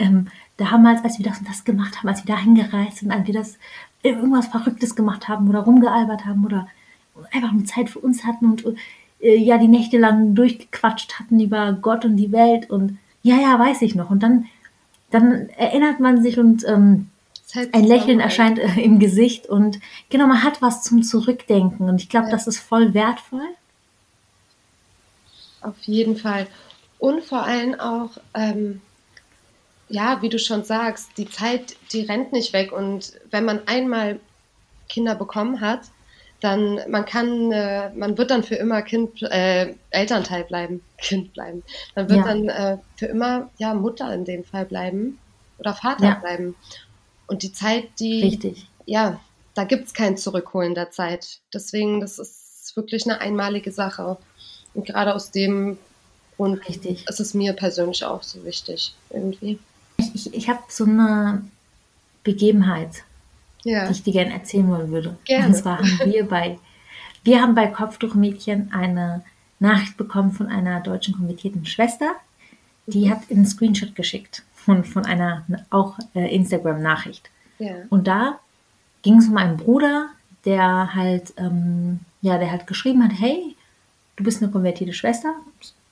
ähm, 0.00 0.26
damals, 0.56 1.04
als 1.04 1.18
wir 1.18 1.26
das 1.26 1.38
und 1.38 1.48
das 1.48 1.62
gemacht 1.62 1.98
haben, 1.98 2.08
als 2.08 2.26
wir 2.26 2.34
da 2.34 2.40
hingereist 2.40 2.96
sind, 2.98 3.12
als 3.12 3.28
wir 3.28 3.34
das 3.34 3.58
irgendwas 4.02 4.48
Verrücktes 4.48 4.96
gemacht 4.96 5.28
haben 5.28 5.48
oder 5.48 5.60
rumgealbert 5.60 6.26
haben 6.26 6.44
oder 6.44 6.66
einfach 7.30 7.52
nur 7.52 7.64
Zeit 7.64 7.90
für 7.90 8.00
uns 8.00 8.24
hatten 8.24 8.46
und 8.46 8.64
äh, 9.20 9.36
ja, 9.36 9.56
die 9.56 9.68
Nächte 9.68 9.98
lang 9.98 10.34
durchgequatscht 10.34 11.20
hatten 11.20 11.38
über 11.38 11.74
Gott 11.74 12.04
und 12.04 12.16
die 12.16 12.32
Welt 12.32 12.70
und 12.70 12.98
ja, 13.26 13.36
ja, 13.40 13.58
weiß 13.58 13.82
ich 13.82 13.94
noch. 13.94 14.10
Und 14.10 14.22
dann 14.22 14.46
dann 15.10 15.48
erinnert 15.50 16.00
man 16.00 16.22
sich 16.22 16.38
und 16.38 16.64
ähm, 16.66 17.08
ein 17.72 17.84
Lächeln 17.84 18.20
erscheint 18.20 18.58
äh, 18.58 18.80
im 18.80 18.98
Gesicht 18.98 19.46
und 19.46 19.78
genau, 20.10 20.26
man 20.26 20.42
hat 20.42 20.60
was 20.62 20.82
zum 20.82 21.02
Zurückdenken 21.02 21.88
und 21.88 22.02
ich 22.02 22.08
glaube, 22.08 22.26
ja. 22.26 22.32
das 22.32 22.46
ist 22.46 22.58
voll 22.58 22.92
wertvoll. 22.92 23.48
Auf 25.62 25.80
jeden 25.82 26.16
Fall. 26.16 26.46
Und 26.98 27.22
vor 27.22 27.44
allem 27.44 27.78
auch, 27.78 28.10
ähm, 28.34 28.80
ja, 29.88 30.20
wie 30.22 30.28
du 30.28 30.38
schon 30.38 30.64
sagst, 30.64 31.10
die 31.16 31.28
Zeit, 31.28 31.76
die 31.92 32.02
rennt 32.02 32.32
nicht 32.32 32.52
weg. 32.52 32.72
Und 32.72 33.12
wenn 33.30 33.44
man 33.44 33.66
einmal 33.66 34.18
Kinder 34.88 35.14
bekommen 35.14 35.60
hat, 35.60 35.82
dann 36.40 36.80
man 36.88 37.04
kann, 37.04 37.50
äh, 37.52 37.90
man 37.94 38.18
wird 38.18 38.30
dann 38.30 38.42
für 38.42 38.56
immer 38.56 38.82
Kind, 38.82 39.22
äh, 39.22 39.74
Elternteil 39.90 40.44
bleiben, 40.44 40.82
Kind 40.98 41.32
bleiben. 41.32 41.62
Man 41.94 42.08
wird 42.08 42.20
ja. 42.20 42.26
dann 42.26 42.48
äh, 42.48 42.78
für 42.96 43.06
immer 43.06 43.50
ja 43.58 43.74
Mutter 43.74 44.12
in 44.12 44.24
dem 44.24 44.44
Fall 44.44 44.64
bleiben 44.64 45.18
oder 45.58 45.74
Vater 45.74 46.04
ja. 46.04 46.14
bleiben. 46.14 46.54
Und 47.26 47.42
die 47.42 47.52
Zeit, 47.52 47.84
die 47.98 48.22
Richtig. 48.22 48.68
ja, 48.84 49.20
da 49.54 49.64
gibt 49.64 49.86
es 49.86 49.94
kein 49.94 50.16
Zurückholen 50.16 50.74
der 50.74 50.90
Zeit. 50.90 51.40
Deswegen, 51.52 52.00
das 52.00 52.18
ist 52.18 52.76
wirklich 52.76 53.04
eine 53.06 53.20
einmalige 53.20 53.72
Sache. 53.72 54.18
Und 54.74 54.86
gerade 54.86 55.14
aus 55.14 55.30
dem 55.30 55.78
Grund 56.36 56.68
Richtig. 56.68 57.08
ist 57.08 57.20
es 57.20 57.34
mir 57.34 57.54
persönlich 57.54 58.04
auch 58.04 58.22
so 58.22 58.44
wichtig, 58.44 58.94
irgendwie. 59.10 59.58
Ich, 59.96 60.14
ich, 60.14 60.34
ich 60.34 60.48
habe 60.48 60.60
so 60.68 60.84
eine 60.84 61.42
Begebenheit, 62.22 63.04
ja. 63.66 63.86
die 63.86 63.92
ich 63.92 64.02
dir 64.02 64.12
gerne 64.12 64.32
erzählen 64.32 64.68
wollen 64.68 64.90
würde. 64.90 65.16
Gerne. 65.24 65.48
Und 65.48 65.54
zwar 65.54 65.78
haben 65.78 66.12
wir 66.12 66.26
bei, 66.26 66.58
wir 67.24 67.42
haben 67.42 67.54
bei 67.54 67.66
Kopftuchmädchen 67.66 68.70
eine 68.72 69.24
Nachricht 69.58 69.96
bekommen 69.96 70.32
von 70.32 70.46
einer 70.46 70.80
deutschen 70.80 71.14
konvertierten 71.14 71.66
Schwester, 71.66 72.12
die 72.86 73.06
mhm. 73.06 73.10
hat 73.10 73.30
einen 73.30 73.46
Screenshot 73.46 73.94
geschickt 73.96 74.44
von, 74.54 74.84
von 74.84 75.04
einer 75.04 75.44
auch 75.70 75.98
äh, 76.14 76.32
Instagram-Nachricht. 76.34 77.28
Ja. 77.58 77.74
Und 77.90 78.06
da 78.06 78.38
ging 79.02 79.18
es 79.18 79.26
um 79.26 79.36
einen 79.36 79.56
Bruder, 79.56 80.10
der 80.44 80.94
halt, 80.94 81.34
ähm, 81.36 82.00
ja, 82.22 82.38
der 82.38 82.50
halt 82.52 82.66
geschrieben 82.66 83.02
hat, 83.02 83.12
hey, 83.18 83.56
du 84.14 84.22
bist 84.22 84.42
eine 84.42 84.52
konvertierte 84.52 84.92
Schwester? 84.92 85.34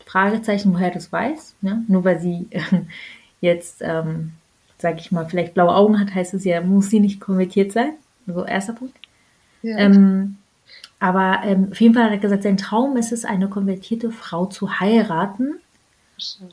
Fragezeichen, 0.07 0.73
woher 0.73 0.91
du 0.91 0.99
es 0.99 1.11
weißt. 1.11 1.61
Ne? 1.63 1.85
Nur 1.89 2.05
weil 2.05 2.21
sie 2.21 2.47
äh, 2.51 2.61
jetzt, 3.41 3.79
ähm, 3.81 4.33
sag 4.79 5.01
ich 5.01 5.13
mal, 5.13 5.27
vielleicht 5.27 5.55
blaue 5.55 5.75
Augen 5.75 6.01
hat, 6.01 6.15
heißt 6.15 6.35
es 6.35 6.45
ja, 6.45 6.61
muss 6.61 6.91
sie 6.91 7.01
nicht 7.01 7.21
konvertiert 7.21 7.73
sein. 7.73 7.93
So, 8.27 8.45
erster 8.45 8.73
Punkt. 8.73 8.97
Ja. 9.63 9.79
Ähm, 9.79 10.37
aber 11.01 11.41
ähm, 11.45 11.69
auf 11.71 11.81
jeden 11.81 11.95
Fall 11.95 12.05
hat 12.05 12.13
er 12.13 12.19
gesagt, 12.19 12.43
sein 12.43 12.57
Traum 12.57 12.97
ist 12.97 13.13
es, 13.13 13.25
eine 13.25 13.49
konvertierte 13.49 14.11
Frau 14.11 14.47
zu 14.47 14.81
heiraten. 14.81 15.55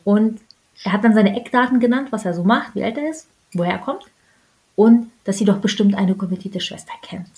Und 0.04 0.42
er 0.84 0.94
hat 0.94 1.04
dann 1.04 1.14
seine 1.14 1.36
Eckdaten 1.40 1.80
genannt, 1.80 2.12
was 2.12 2.26
er 2.26 2.34
so 2.34 2.44
macht, 2.44 2.76
wie 2.76 2.84
alt 2.84 2.98
er 2.98 3.10
ist, 3.10 3.28
woher 3.54 3.74
er 3.74 3.80
kommt. 3.80 4.04
Und 4.76 5.12
dass 5.24 5.38
sie 5.38 5.46
doch 5.46 5.60
bestimmt 5.60 5.96
eine 5.96 6.16
konvertierte 6.16 6.60
Schwester 6.60 6.94
kennt. 7.02 7.30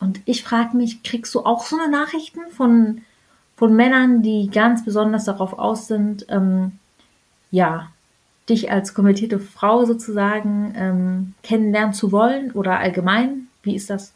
Und 0.00 0.20
ich 0.24 0.42
frage 0.42 0.76
mich, 0.76 1.02
kriegst 1.02 1.34
du 1.34 1.40
auch 1.44 1.64
so 1.64 1.76
eine 1.78 1.90
Nachrichten 1.90 2.40
von 2.50 3.02
von 3.62 3.76
Männern, 3.76 4.22
die 4.22 4.50
ganz 4.50 4.84
besonders 4.84 5.24
darauf 5.26 5.56
aus 5.56 5.86
sind, 5.86 6.26
ähm, 6.30 6.72
ja, 7.52 7.92
dich 8.48 8.70
als 8.70 8.94
konvertierte 8.94 9.38
Frau 9.38 9.84
sozusagen 9.84 10.74
ähm, 10.76 11.34
kennenlernen 11.42 11.94
zu 11.94 12.12
wollen 12.12 12.52
oder 12.52 12.78
allgemein? 12.78 13.48
Wie 13.62 13.76
ist 13.76 13.90
das? 13.90 14.12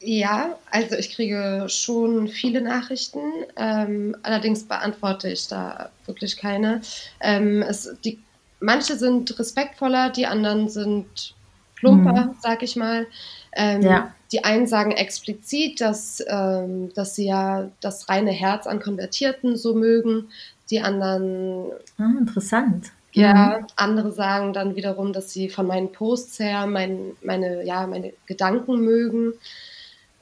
Ja, 0.00 0.56
also 0.70 0.94
ich 0.94 1.14
kriege 1.14 1.66
schon 1.68 2.28
viele 2.28 2.60
Nachrichten, 2.60 3.20
ähm, 3.56 4.16
allerdings 4.22 4.62
beantworte 4.62 5.28
ich 5.28 5.48
da 5.48 5.90
wirklich 6.06 6.36
keine. 6.36 6.82
Ähm, 7.20 7.62
es, 7.62 7.96
die, 8.04 8.18
manche 8.60 8.96
sind 8.96 9.36
respektvoller, 9.38 10.10
die 10.10 10.26
anderen 10.26 10.68
sind 10.68 11.34
plumper, 11.74 12.26
mhm. 12.26 12.36
sag 12.40 12.62
ich 12.62 12.76
mal. 12.76 13.06
Ähm, 13.52 13.82
ja. 13.82 14.14
Die 14.30 14.44
einen 14.44 14.68
sagen 14.68 14.92
explizit, 14.92 15.80
dass, 15.80 16.22
ähm, 16.28 16.92
dass 16.94 17.16
sie 17.16 17.26
ja 17.26 17.68
das 17.80 18.08
reine 18.08 18.30
Herz 18.30 18.66
an 18.66 18.80
Konvertierten 18.80 19.56
so 19.56 19.74
mögen. 19.74 20.28
Die 20.70 20.80
anderen. 20.80 21.72
Ah, 21.96 22.12
interessant. 22.18 22.92
Ja, 23.12 23.60
mhm. 23.60 23.66
andere 23.76 24.12
sagen 24.12 24.52
dann 24.52 24.76
wiederum, 24.76 25.12
dass 25.12 25.32
sie 25.32 25.48
von 25.48 25.66
meinen 25.66 25.92
Posts 25.92 26.40
her 26.40 26.66
mein, 26.66 27.12
meine, 27.22 27.64
ja, 27.64 27.86
meine 27.86 28.12
Gedanken 28.26 28.80
mögen. 28.80 29.32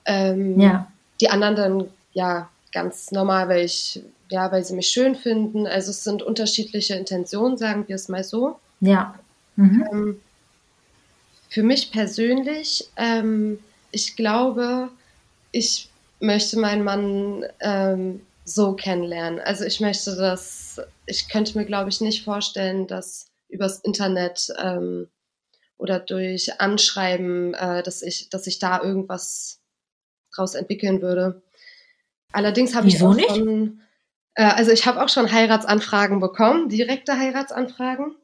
Ähm, 0.05 0.61
ja. 0.61 0.91
Die 1.21 1.31
anderen 1.31 1.57
dann, 1.57 1.89
ja, 2.13 2.49
ganz 2.73 3.11
normal, 3.11 3.49
weil 3.49 3.65
ich, 3.65 4.03
ja, 4.29 4.51
weil 4.53 4.65
sie 4.65 4.75
mich 4.75 4.89
schön 4.89 5.15
finden. 5.15 5.67
Also 5.67 5.91
es 5.91 6.05
sind 6.05 6.23
unterschiedliche 6.23 6.95
Intentionen, 6.95 7.57
sagen 7.57 7.85
wir 7.89 7.97
es 7.97 8.09
mal 8.09 8.23
so. 8.23 8.59
Ja. 8.81 9.15
Mhm. 9.57 9.85
Ähm, 9.93 10.21
für 11.49 11.63
mich 11.63 11.91
persönlich, 11.91 12.89
ähm, 12.97 13.59
ich 13.91 14.15
glaube, 14.17 14.91
ich 15.53 15.89
möchte 16.21 16.59
meinen 16.59 16.85
Mann 16.85 17.45
ähm, 17.61 18.21
so 18.45 18.75
kennenlernen. 18.75 19.41
Also 19.41 19.65
ich 19.65 19.81
möchte 19.81 20.17
das, 20.17 20.66
ich 21.07 21.29
könnte 21.29 21.57
mir, 21.57 21.65
glaube 21.65 21.89
ich, 21.89 22.01
nicht 22.01 22.25
vorstellen, 22.25 22.87
dass 22.87 23.31
übers 23.49 23.81
Internet 23.81 24.53
ähm, 24.59 25.09
oder 25.79 26.01
durch 26.01 26.61
Anschreiben, 26.61 27.55
äh, 27.55 27.83
dass 27.83 28.03
ich, 28.03 28.29
dass 28.31 28.47
ich 28.47 28.59
da 28.59 28.83
irgendwas 28.83 29.61
draus 30.35 30.55
entwickeln 30.55 31.01
würde. 31.03 31.43
Allerdings 32.33 32.75
habe 32.75 32.89
ich 32.89 33.03
auch 33.03 33.15
nicht? 33.15 33.29
schon, 33.29 33.81
äh, 34.35 34.45
also 34.45 34.73
ich 34.73 34.87
habe 34.87 35.03
auch 35.03 35.09
schon 35.09 35.31
Heiratsanfragen 35.31 36.21
bekommen, 36.21 36.69
direkte 36.69 37.19
Heiratsanfragen. 37.19 38.17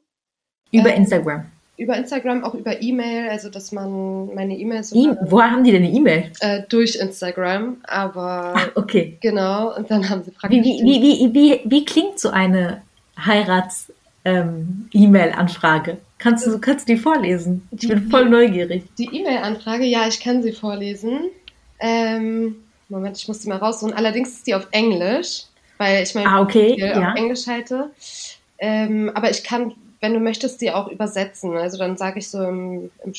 Über 0.71 0.91
äh, 0.91 0.97
Instagram 0.97 1.51
über 1.75 1.97
Instagram, 1.97 2.43
auch 2.43 2.53
über 2.53 2.79
E-Mail, 2.81 3.29
also 3.29 3.49
dass 3.49 3.71
man 3.71 4.35
meine 4.35 4.55
E-Mails. 4.57 4.93
E 4.93 5.15
Woher 5.21 5.49
haben 5.51 5.63
die 5.63 5.71
denn 5.71 5.83
eine 5.83 5.91
E-Mail? 5.91 6.31
Äh, 6.39 6.63
durch 6.69 6.95
Instagram, 6.95 7.77
aber. 7.83 8.53
Ach, 8.55 8.69
okay. 8.75 9.17
Genau, 9.21 9.75
und 9.75 9.89
dann 9.89 10.07
haben 10.09 10.23
sie 10.23 10.29
praktisch. 10.31 10.59
Wie, 10.59 10.83
wie, 10.83 11.01
wie, 11.01 11.33
wie, 11.33 11.61
wie, 11.65 11.85
klingt 11.85 12.19
so 12.19 12.29
eine 12.29 12.83
Heirats-E-Mail-Anfrage? 13.17 15.91
Ähm, 15.91 15.97
kannst, 16.19 16.45
du, 16.45 16.59
kannst 16.59 16.87
du 16.87 16.93
die 16.93 16.99
vorlesen? 16.99 17.67
Ich 17.71 17.87
bin 17.87 18.07
voll 18.09 18.29
neugierig. 18.29 18.83
Die 18.97 19.05
E-Mail-Anfrage, 19.05 19.85
ja, 19.85 20.07
ich 20.07 20.19
kann 20.19 20.43
sie 20.43 20.51
vorlesen. 20.51 21.21
Ähm, 21.79 22.57
Moment, 22.87 23.17
ich 23.17 23.27
muss 23.27 23.41
sie 23.41 23.49
mal 23.49 23.57
raussuchen. 23.57 23.93
Allerdings 23.93 24.29
ist 24.29 24.45
die 24.45 24.53
auf 24.53 24.67
Englisch, 24.69 25.45
weil 25.79 26.03
ich 26.03 26.13
mein 26.13 26.27
ah, 26.27 26.41
okay. 26.41 26.75
ja. 26.77 27.11
auf 27.11 27.17
Englisch 27.17 27.47
halte. 27.47 27.89
Ähm, 28.59 29.09
aber 29.15 29.31
ich 29.31 29.43
kann 29.43 29.73
wenn 30.03 30.13
du 30.13 30.19
möchtest, 30.19 30.59
die 30.59 30.69
auch 30.69 30.89
übersetzen. 30.89 31.55
Also 31.55 31.77
dann 31.77 31.95
sage 31.95 32.19
ich 32.19 32.27
so 32.27 32.43
im, 32.43 32.91
im 33.05 33.13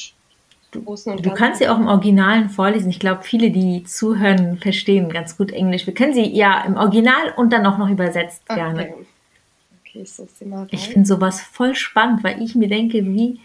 Großen 0.84 1.12
und 1.12 1.24
Du 1.24 1.30
kannst 1.30 1.60
sie 1.60 1.68
auch 1.68 1.78
im 1.78 1.86
Originalen 1.86 2.50
vorlesen. 2.50 2.90
Ich 2.90 3.00
glaube, 3.00 3.22
viele, 3.22 3.50
die 3.50 3.84
zuhören, 3.84 4.58
verstehen 4.58 5.08
ganz 5.08 5.38
gut 5.38 5.50
Englisch. 5.50 5.86
Wir 5.86 5.94
können 5.94 6.12
sie 6.12 6.26
ja 6.26 6.62
im 6.66 6.76
Original 6.76 7.32
und 7.36 7.54
dann 7.54 7.64
auch 7.64 7.78
noch 7.78 7.88
übersetzt 7.88 8.42
okay. 8.48 8.60
gerne. 8.60 8.94
Okay, 9.80 10.02
ich 10.02 10.12
suche 10.12 10.28
sie 10.38 10.44
mal 10.44 10.58
rein. 10.58 10.68
Ich 10.72 10.88
finde 10.88 11.08
sowas 11.08 11.40
voll 11.40 11.74
spannend, 11.74 12.22
weil 12.22 12.42
ich 12.42 12.54
mir 12.54 12.68
denke, 12.68 13.02
wie, 13.06 13.40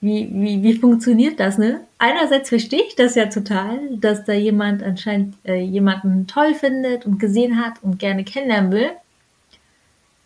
wie, 0.00 0.28
wie, 0.32 0.62
wie 0.64 0.74
funktioniert 0.74 1.38
das, 1.38 1.58
ne? 1.58 1.82
Einerseits 1.98 2.48
verstehe 2.48 2.82
ich 2.88 2.96
das 2.96 3.14
ja 3.14 3.26
total, 3.26 3.78
dass 3.98 4.24
da 4.24 4.32
jemand 4.32 4.82
anscheinend 4.82 5.36
äh, 5.44 5.60
jemanden 5.60 6.26
toll 6.26 6.54
findet 6.54 7.06
und 7.06 7.20
gesehen 7.20 7.64
hat 7.64 7.74
und 7.84 8.00
gerne 8.00 8.24
kennenlernen 8.24 8.72
will. 8.72 8.90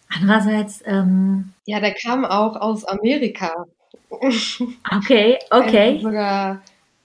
Andererseits, 0.08 0.82
ähm, 0.86 1.52
ja, 1.66 1.80
der 1.80 1.94
kam 1.94 2.24
auch 2.24 2.56
aus 2.56 2.84
Amerika. 2.84 3.66
Okay, 4.10 5.38
okay. 5.50 5.92
Also 5.94 6.08
sogar, 6.08 6.62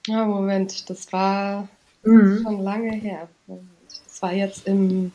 ja, 0.08 0.26
Moment, 0.26 0.90
das 0.90 1.12
war 1.12 1.68
mhm. 2.04 2.42
schon 2.44 2.62
lange 2.62 2.94
her. 2.94 3.28
Das 3.48 4.22
war 4.22 4.34
jetzt 4.34 4.68
im, 4.68 5.12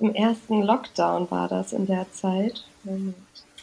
im 0.00 0.14
ersten 0.14 0.62
Lockdown 0.62 1.30
war 1.30 1.48
das 1.48 1.72
in 1.72 1.86
der 1.86 2.10
Zeit. 2.12 2.64
Moment. 2.84 3.16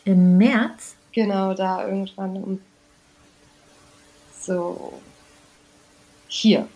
Im 0.05 0.37
März? 0.37 0.95
Genau, 1.13 1.53
da 1.53 1.85
irgendwann 1.85 2.37
um 2.37 2.61
so 4.39 4.99
hier. 6.27 6.67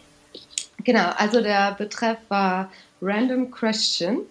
Genau, 0.83 1.09
also 1.17 1.41
der 1.41 1.73
Betreff 1.73 2.17
war 2.27 2.71
Random 3.01 3.49
Question. 3.49 4.21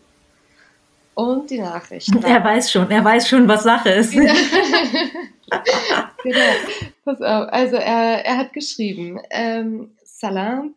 Und 1.15 1.51
die 1.51 1.61
Nachrichten. 1.61 2.23
Er 2.25 2.43
weiß 2.43 2.73
schon, 2.73 2.91
er 2.91 3.05
weiß 3.05 3.29
schon, 3.29 3.47
was 3.47 3.63
Sache 3.63 3.91
ist. 3.91 4.13
genau. 4.13 4.31
Pass 7.05 7.21
auf. 7.21 7.53
Also 7.53 7.77
er, 7.77 8.25
er 8.25 8.39
hat 8.39 8.53
geschrieben, 8.53 9.21
ähm, 9.31 9.93
Salam. 10.03 10.75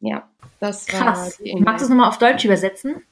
Ja, 0.00 0.28
das 0.58 0.92
war 0.92 1.14
Krass. 1.14 1.38
die 1.38 1.54
Magst 1.56 1.80
du 1.82 1.84
es 1.84 1.90
nochmal 1.90 2.08
auf 2.08 2.18
Deutsch 2.18 2.44
übersetzen? 2.44 3.02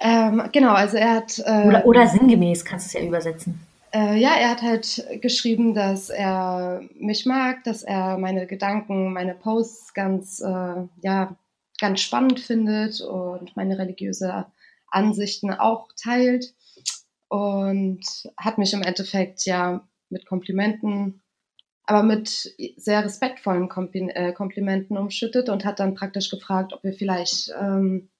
Ähm, 0.00 0.48
genau, 0.52 0.72
also 0.72 0.96
er 0.96 1.14
hat. 1.14 1.38
Äh, 1.44 1.66
oder, 1.66 1.86
oder 1.86 2.06
sinngemäß 2.06 2.64
kannst 2.64 2.86
du 2.86 2.88
es 2.98 3.02
ja 3.02 3.08
übersetzen. 3.08 3.60
Äh, 3.92 4.16
ja, 4.18 4.34
er 4.34 4.50
hat 4.50 4.62
halt 4.62 5.06
geschrieben, 5.22 5.74
dass 5.74 6.10
er 6.10 6.82
mich 6.98 7.24
mag, 7.26 7.64
dass 7.64 7.82
er 7.82 8.18
meine 8.18 8.46
Gedanken, 8.46 9.12
meine 9.12 9.34
Posts 9.34 9.94
ganz, 9.94 10.40
äh, 10.40 10.74
ja, 11.02 11.34
ganz 11.80 12.00
spannend 12.00 12.40
findet 12.40 13.00
und 13.00 13.56
meine 13.56 13.78
religiöse 13.78 14.46
Ansichten 14.90 15.52
auch 15.52 15.88
teilt 16.00 16.54
und 17.28 18.00
hat 18.36 18.58
mich 18.58 18.72
im 18.72 18.82
Endeffekt 18.82 19.44
ja 19.46 19.86
mit 20.08 20.26
Komplimenten, 20.26 21.22
aber 21.84 22.02
mit 22.02 22.28
sehr 22.76 23.04
respektvollen 23.04 23.68
äh, 24.10 24.32
Komplimenten 24.32 24.96
umschüttet 24.96 25.48
und 25.48 25.64
hat 25.64 25.80
dann 25.80 25.94
praktisch 25.94 26.30
gefragt, 26.30 26.72
ob 26.72 26.82
wir 26.82 26.92
vielleicht 26.92 27.52
ähm, 27.58 28.10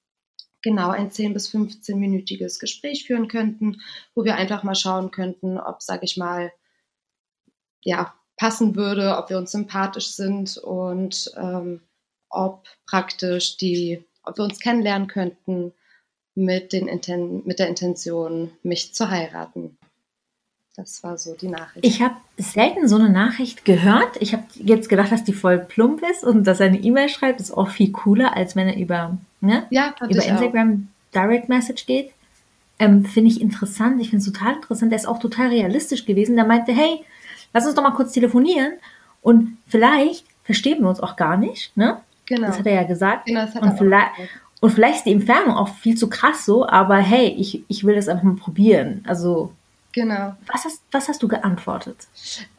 genau 0.62 0.90
ein 0.90 1.10
10 1.10 1.34
bis 1.34 1.50
15-minütiges 1.50 2.58
Gespräch 2.58 3.06
führen 3.06 3.28
könnten, 3.28 3.80
wo 4.14 4.24
wir 4.24 4.36
einfach 4.36 4.62
mal 4.62 4.74
schauen 4.74 5.10
könnten, 5.10 5.58
ob, 5.58 5.82
sage 5.82 6.04
ich 6.04 6.16
mal, 6.16 6.52
ja, 7.82 8.14
passen 8.36 8.76
würde, 8.76 9.16
ob 9.16 9.30
wir 9.30 9.38
uns 9.38 9.52
sympathisch 9.52 10.12
sind 10.12 10.56
und 10.58 11.30
ähm, 11.36 11.82
ob 12.30 12.66
praktisch 12.86 13.56
die, 13.56 14.04
ob 14.22 14.38
wir 14.38 14.44
uns 14.44 14.60
kennenlernen 14.60 15.08
könnten 15.08 15.72
mit, 16.38 16.72
den 16.72 16.88
Inten 16.88 17.42
mit 17.44 17.58
der 17.58 17.68
Intention, 17.68 18.50
mich 18.62 18.94
zu 18.94 19.10
heiraten. 19.10 19.76
Das 20.76 21.02
war 21.02 21.18
so 21.18 21.34
die 21.34 21.48
Nachricht. 21.48 21.84
Ich 21.84 22.00
habe 22.00 22.14
selten 22.36 22.86
so 22.86 22.96
eine 22.96 23.10
Nachricht 23.10 23.64
gehört. 23.64 24.16
Ich 24.20 24.32
habe 24.32 24.44
jetzt 24.54 24.88
gedacht, 24.88 25.10
dass 25.10 25.24
die 25.24 25.32
voll 25.32 25.58
plump 25.58 26.02
ist 26.08 26.22
und 26.22 26.44
dass 26.44 26.60
er 26.60 26.66
eine 26.66 26.78
E-Mail 26.78 27.08
schreibt, 27.08 27.40
ist 27.40 27.50
auch 27.50 27.68
viel 27.68 27.90
cooler, 27.90 28.36
als 28.36 28.54
wenn 28.54 28.68
er 28.68 28.76
über, 28.76 29.18
ne, 29.40 29.66
ja, 29.70 29.92
über 30.08 30.24
Instagram 30.24 30.88
auch. 30.88 31.20
Direct 31.20 31.48
Message 31.48 31.86
geht. 31.86 32.12
Ähm, 32.78 33.04
finde 33.04 33.30
ich 33.30 33.40
interessant. 33.40 34.00
Ich 34.00 34.10
finde 34.10 34.24
es 34.24 34.32
total 34.32 34.54
interessant. 34.54 34.92
Der 34.92 34.98
ist 35.00 35.08
auch 35.08 35.18
total 35.18 35.48
realistisch 35.48 36.06
gewesen. 36.06 36.36
Der 36.36 36.44
meinte, 36.44 36.70
hey, 36.70 37.04
lass 37.52 37.66
uns 37.66 37.74
doch 37.74 37.82
mal 37.82 37.90
kurz 37.90 38.12
telefonieren 38.12 38.74
und 39.20 39.58
vielleicht 39.66 40.26
verstehen 40.44 40.82
wir 40.82 40.88
uns 40.88 41.00
auch 41.00 41.16
gar 41.16 41.36
nicht, 41.36 41.76
ne? 41.76 42.00
Genau. 42.26 42.46
Das 42.46 42.58
hat 42.58 42.66
er 42.66 42.74
ja 42.74 42.82
gesagt. 42.84 43.26
Genau, 43.26 43.40
das 43.40 43.54
hat 43.54 43.62
und, 43.62 43.70
er 43.70 43.76
vielleicht, 43.76 44.16
gesagt. 44.16 44.30
Und 44.60 44.70
vielleicht 44.70 44.98
ist 44.98 45.06
die 45.06 45.12
Entfernung 45.12 45.56
auch 45.56 45.68
viel 45.68 45.96
zu 45.96 46.08
krass 46.08 46.44
so, 46.44 46.66
aber 46.66 46.96
hey, 46.96 47.28
ich, 47.38 47.62
ich 47.68 47.84
will 47.84 47.94
das 47.94 48.08
einfach 48.08 48.24
mal 48.24 48.36
probieren. 48.36 49.04
Also. 49.06 49.52
Genau. 49.92 50.36
Was 50.52 50.64
hast, 50.64 50.82
was 50.92 51.08
hast 51.08 51.22
du 51.22 51.28
geantwortet? 51.28 51.96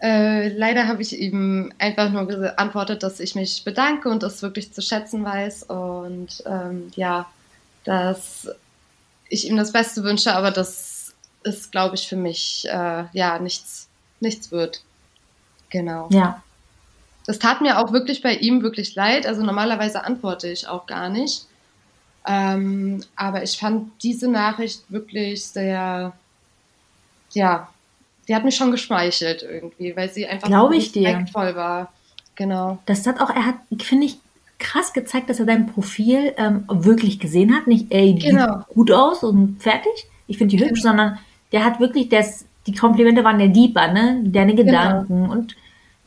Äh, 0.01 0.50
leider 0.50 0.88
habe 0.88 1.01
ich 1.01 1.18
ihm 1.18 1.72
einfach 1.77 2.10
nur 2.12 2.27
geantwortet, 2.27 3.03
dass 3.03 3.20
ich 3.20 3.36
mich 3.36 3.63
bedanke 3.63 4.10
und 4.10 4.24
das 4.24 4.41
wirklich 4.41 4.74
zu 4.74 4.82
schätzen 4.82 5.24
weiß 5.24 5.63
und 5.63 6.44
ähm, 6.46 6.91
ja, 6.96 7.27
dass 7.84 8.50
ich 9.29 9.48
ihm 9.48 9.58
das 9.58 9.72
Beste 9.72 10.03
wünsche, 10.03 10.36
aber 10.36 10.51
das 10.51 11.13
ist, 11.44 11.72
glaube 11.72 11.96
ich, 11.96 12.08
für 12.08 12.15
mich 12.15 12.65
äh, 12.68 13.06
ja 13.13 13.39
nichts 13.39 13.88
nichts 14.20 14.51
wird. 14.51 14.82
Genau. 15.70 16.08
Ja. 16.12 16.41
Das 17.25 17.39
tat 17.39 17.62
mir 17.62 17.77
auch 17.79 17.94
wirklich 17.94 18.22
bei 18.22 18.34
ihm 18.34 18.63
wirklich 18.63 18.96
leid. 18.96 19.27
Also 19.27 19.44
normalerweise 19.44 20.03
antworte 20.03 20.50
ich 20.50 20.68
auch 20.68 20.88
gar 20.88 21.10
nicht. 21.10 21.46
Ähm, 22.27 23.03
aber 23.15 23.43
ich 23.43 23.57
fand 23.57 23.91
diese 24.03 24.29
Nachricht 24.29 24.83
wirklich 24.89 25.45
sehr, 25.45 26.13
ja, 27.31 27.69
die 28.27 28.35
hat 28.35 28.43
mich 28.43 28.55
schon 28.55 28.71
geschmeichelt 28.71 29.43
irgendwie, 29.43 29.95
weil 29.95 30.09
sie 30.09 30.27
einfach 30.27 30.47
Glaube 30.47 30.75
ich 30.75 30.91
dir. 30.91 31.25
voll 31.31 31.55
war. 31.55 31.91
Genau. 32.35 32.77
Das 32.85 33.05
hat 33.07 33.19
auch, 33.19 33.29
er 33.29 33.45
hat, 33.45 33.55
finde 33.81 34.05
ich, 34.05 34.17
krass 34.59 34.93
gezeigt, 34.93 35.29
dass 35.29 35.39
er 35.39 35.45
dein 35.45 35.67
Profil 35.67 36.33
ähm, 36.38 36.65
wirklich 36.67 37.19
gesehen 37.19 37.55
hat. 37.55 37.67
Nicht, 37.67 37.88
ey, 37.91 38.15
die 38.15 38.27
genau. 38.27 38.57
sieht 38.57 38.67
gut 38.67 38.91
aus 38.91 39.23
und 39.23 39.61
fertig. 39.61 39.91
Ich 40.27 40.38
finde 40.38 40.55
die 40.55 40.63
hübsch, 40.63 40.81
genau. 40.81 40.91
sondern 40.91 41.19
der 41.51 41.65
hat 41.65 41.79
wirklich, 41.79 42.09
der 42.09 42.19
ist 42.21 42.45
die 42.67 42.75
Komplimente 42.75 43.23
waren 43.23 43.39
ja 43.39 43.47
deeper, 43.47 43.91
ne? 43.91 44.21
Deine 44.25 44.53
genau. 44.53 44.71
Gedanken 44.71 45.21
genau. 45.21 45.31
und 45.31 45.55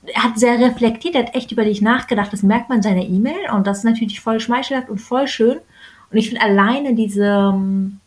er 0.04 0.25
hat 0.25 0.38
sehr 0.38 0.59
reflektiert, 0.59 1.14
er 1.14 1.26
hat 1.26 1.35
echt 1.35 1.52
über 1.52 1.64
dich 1.64 1.81
nachgedacht. 1.81 2.33
Das 2.33 2.42
merkt 2.42 2.69
man 2.69 2.78
in 2.78 2.83
seiner 2.83 3.02
E-Mail 3.02 3.50
und 3.52 3.66
das 3.66 3.78
ist 3.78 3.85
natürlich 3.85 4.21
voll 4.21 4.40
schmeichelhaft 4.40 4.90
und 4.90 4.99
voll 4.99 5.28
schön. 5.28 5.59
Und 6.12 6.19
ich 6.19 6.28
finde 6.28 6.42
alleine 6.42 6.95
diese, 6.95 7.25
ähm, 7.25 8.00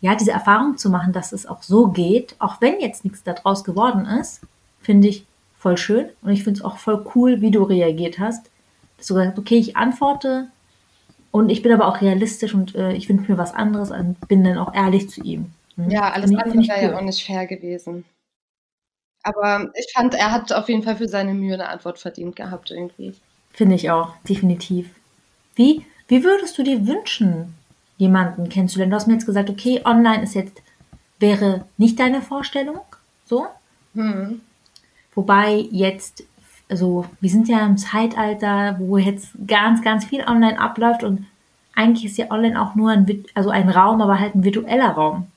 ja, 0.00 0.14
diese 0.14 0.32
Erfahrung 0.32 0.76
zu 0.76 0.90
machen, 0.90 1.12
dass 1.12 1.32
es 1.32 1.46
auch 1.46 1.62
so 1.62 1.88
geht, 1.88 2.36
auch 2.38 2.60
wenn 2.60 2.80
jetzt 2.80 3.04
nichts 3.04 3.22
daraus 3.22 3.64
geworden 3.64 4.04
ist, 4.04 4.42
finde 4.80 5.08
ich 5.08 5.24
voll 5.58 5.78
schön. 5.78 6.08
Und 6.22 6.32
ich 6.32 6.44
finde 6.44 6.58
es 6.58 6.64
auch 6.64 6.76
voll 6.76 7.06
cool, 7.14 7.40
wie 7.40 7.50
du 7.50 7.62
reagiert 7.62 8.18
hast. 8.18 8.50
Dass 8.98 9.06
du 9.06 9.14
gesagt 9.14 9.32
hast, 9.32 9.38
okay, 9.38 9.56
ich 9.56 9.76
antworte 9.76 10.48
und 11.30 11.48
ich 11.48 11.62
bin 11.62 11.72
aber 11.72 11.86
auch 11.86 12.00
realistisch 12.00 12.54
und 12.54 12.74
äh, 12.74 12.92
ich 12.92 13.06
finde 13.06 13.30
mir 13.30 13.38
was 13.38 13.54
anderes 13.54 13.90
und 13.90 14.16
bin 14.28 14.44
dann 14.44 14.58
auch 14.58 14.74
ehrlich 14.74 15.08
zu 15.08 15.22
ihm. 15.22 15.52
Mhm. 15.76 15.90
Ja, 15.90 16.10
alles 16.10 16.30
andere 16.30 16.66
wäre 16.66 16.78
cool. 16.78 16.90
ja 16.90 16.98
auch 16.98 17.02
nicht 17.02 17.24
fair 17.24 17.46
gewesen. 17.46 18.04
Aber 19.22 19.70
ich 19.74 19.92
fand, 19.94 20.14
er 20.14 20.32
hat 20.32 20.52
auf 20.52 20.68
jeden 20.68 20.82
Fall 20.82 20.96
für 20.96 21.08
seine 21.08 21.32
Mühe 21.32 21.54
eine 21.54 21.68
Antwort 21.68 21.98
verdient 21.98 22.36
gehabt 22.36 22.70
irgendwie. 22.70 23.14
Finde 23.52 23.76
ich 23.76 23.90
auch, 23.90 24.14
definitiv. 24.28 24.90
Wie, 25.54 25.86
wie 26.12 26.24
würdest 26.24 26.58
du 26.58 26.62
dir 26.62 26.86
wünschen, 26.86 27.54
jemanden 27.96 28.50
kennenzulernen? 28.50 28.90
Du 28.90 28.96
hast 28.96 29.06
mir 29.06 29.14
jetzt 29.14 29.24
gesagt, 29.24 29.48
okay, 29.48 29.80
online 29.86 30.22
ist 30.22 30.34
jetzt, 30.34 30.60
wäre 31.18 31.64
nicht 31.78 31.98
deine 31.98 32.20
Vorstellung, 32.20 32.80
so. 33.24 33.46
Hm. 33.94 34.42
Wobei 35.14 35.66
jetzt, 35.70 36.24
also 36.68 37.06
wir 37.22 37.30
sind 37.30 37.48
ja 37.48 37.64
im 37.64 37.78
Zeitalter, 37.78 38.76
wo 38.78 38.98
jetzt 38.98 39.30
ganz, 39.46 39.80
ganz 39.80 40.04
viel 40.04 40.22
online 40.24 40.60
abläuft 40.60 41.02
und 41.02 41.24
eigentlich 41.74 42.04
ist 42.04 42.18
ja 42.18 42.30
online 42.30 42.60
auch 42.60 42.74
nur 42.74 42.90
ein, 42.90 43.24
also 43.32 43.48
ein 43.48 43.70
Raum, 43.70 44.02
aber 44.02 44.20
halt 44.20 44.34
ein 44.34 44.44
virtueller 44.44 44.90
Raum. 44.90 45.28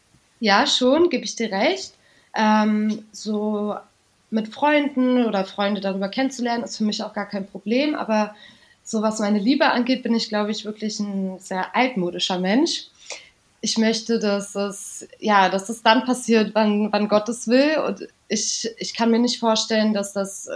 Ja, 0.42 0.68
schon, 0.68 1.10
gebe 1.10 1.24
ich 1.24 1.38
dir 1.38 1.54
recht. 1.54 1.94
Ähm, 2.34 3.06
so 3.14 3.76
mit 4.30 4.50
Freunden 4.50 5.24
oder 5.26 5.46
Freunde 5.46 5.80
darüber 5.80 6.10
kennenzulernen, 6.10 6.66
ist 6.66 6.76
für 6.76 6.84
mich 6.84 7.02
auch 7.02 7.14
gar 7.14 7.28
kein 7.28 7.48
Problem. 7.48 7.96
Aber 7.96 8.36
so 8.86 9.02
was 9.02 9.20
meine 9.20 9.40
Liebe 9.40 9.66
angeht, 9.66 10.04
bin 10.04 10.14
ich, 10.14 10.30
glaube 10.30 10.52
ich, 10.52 10.64
wirklich 10.64 11.00
ein 11.00 11.40
sehr 11.40 11.76
altmodischer 11.76 12.40
Mensch. 12.40 12.86
Ich 13.60 13.80
möchte, 13.80 14.20
dass 14.20 14.54
es, 14.54 15.08
ja, 15.20 15.50
dass 15.50 15.70
es 15.70 15.82
dann 15.82 16.06
passiert, 16.06 16.54
wann, 16.54 16.94
wann 16.94 17.10
Gott 17.10 17.28
es 17.28 17.48
will. 17.48 17.80
Und 17.80 18.08
ich, 18.28 18.70
ich 18.78 18.94
kann 18.96 19.10
mir 19.10 19.18
nicht 19.18 19.40
vorstellen, 19.40 19.96
dass 19.96 20.14
das, 20.14 20.48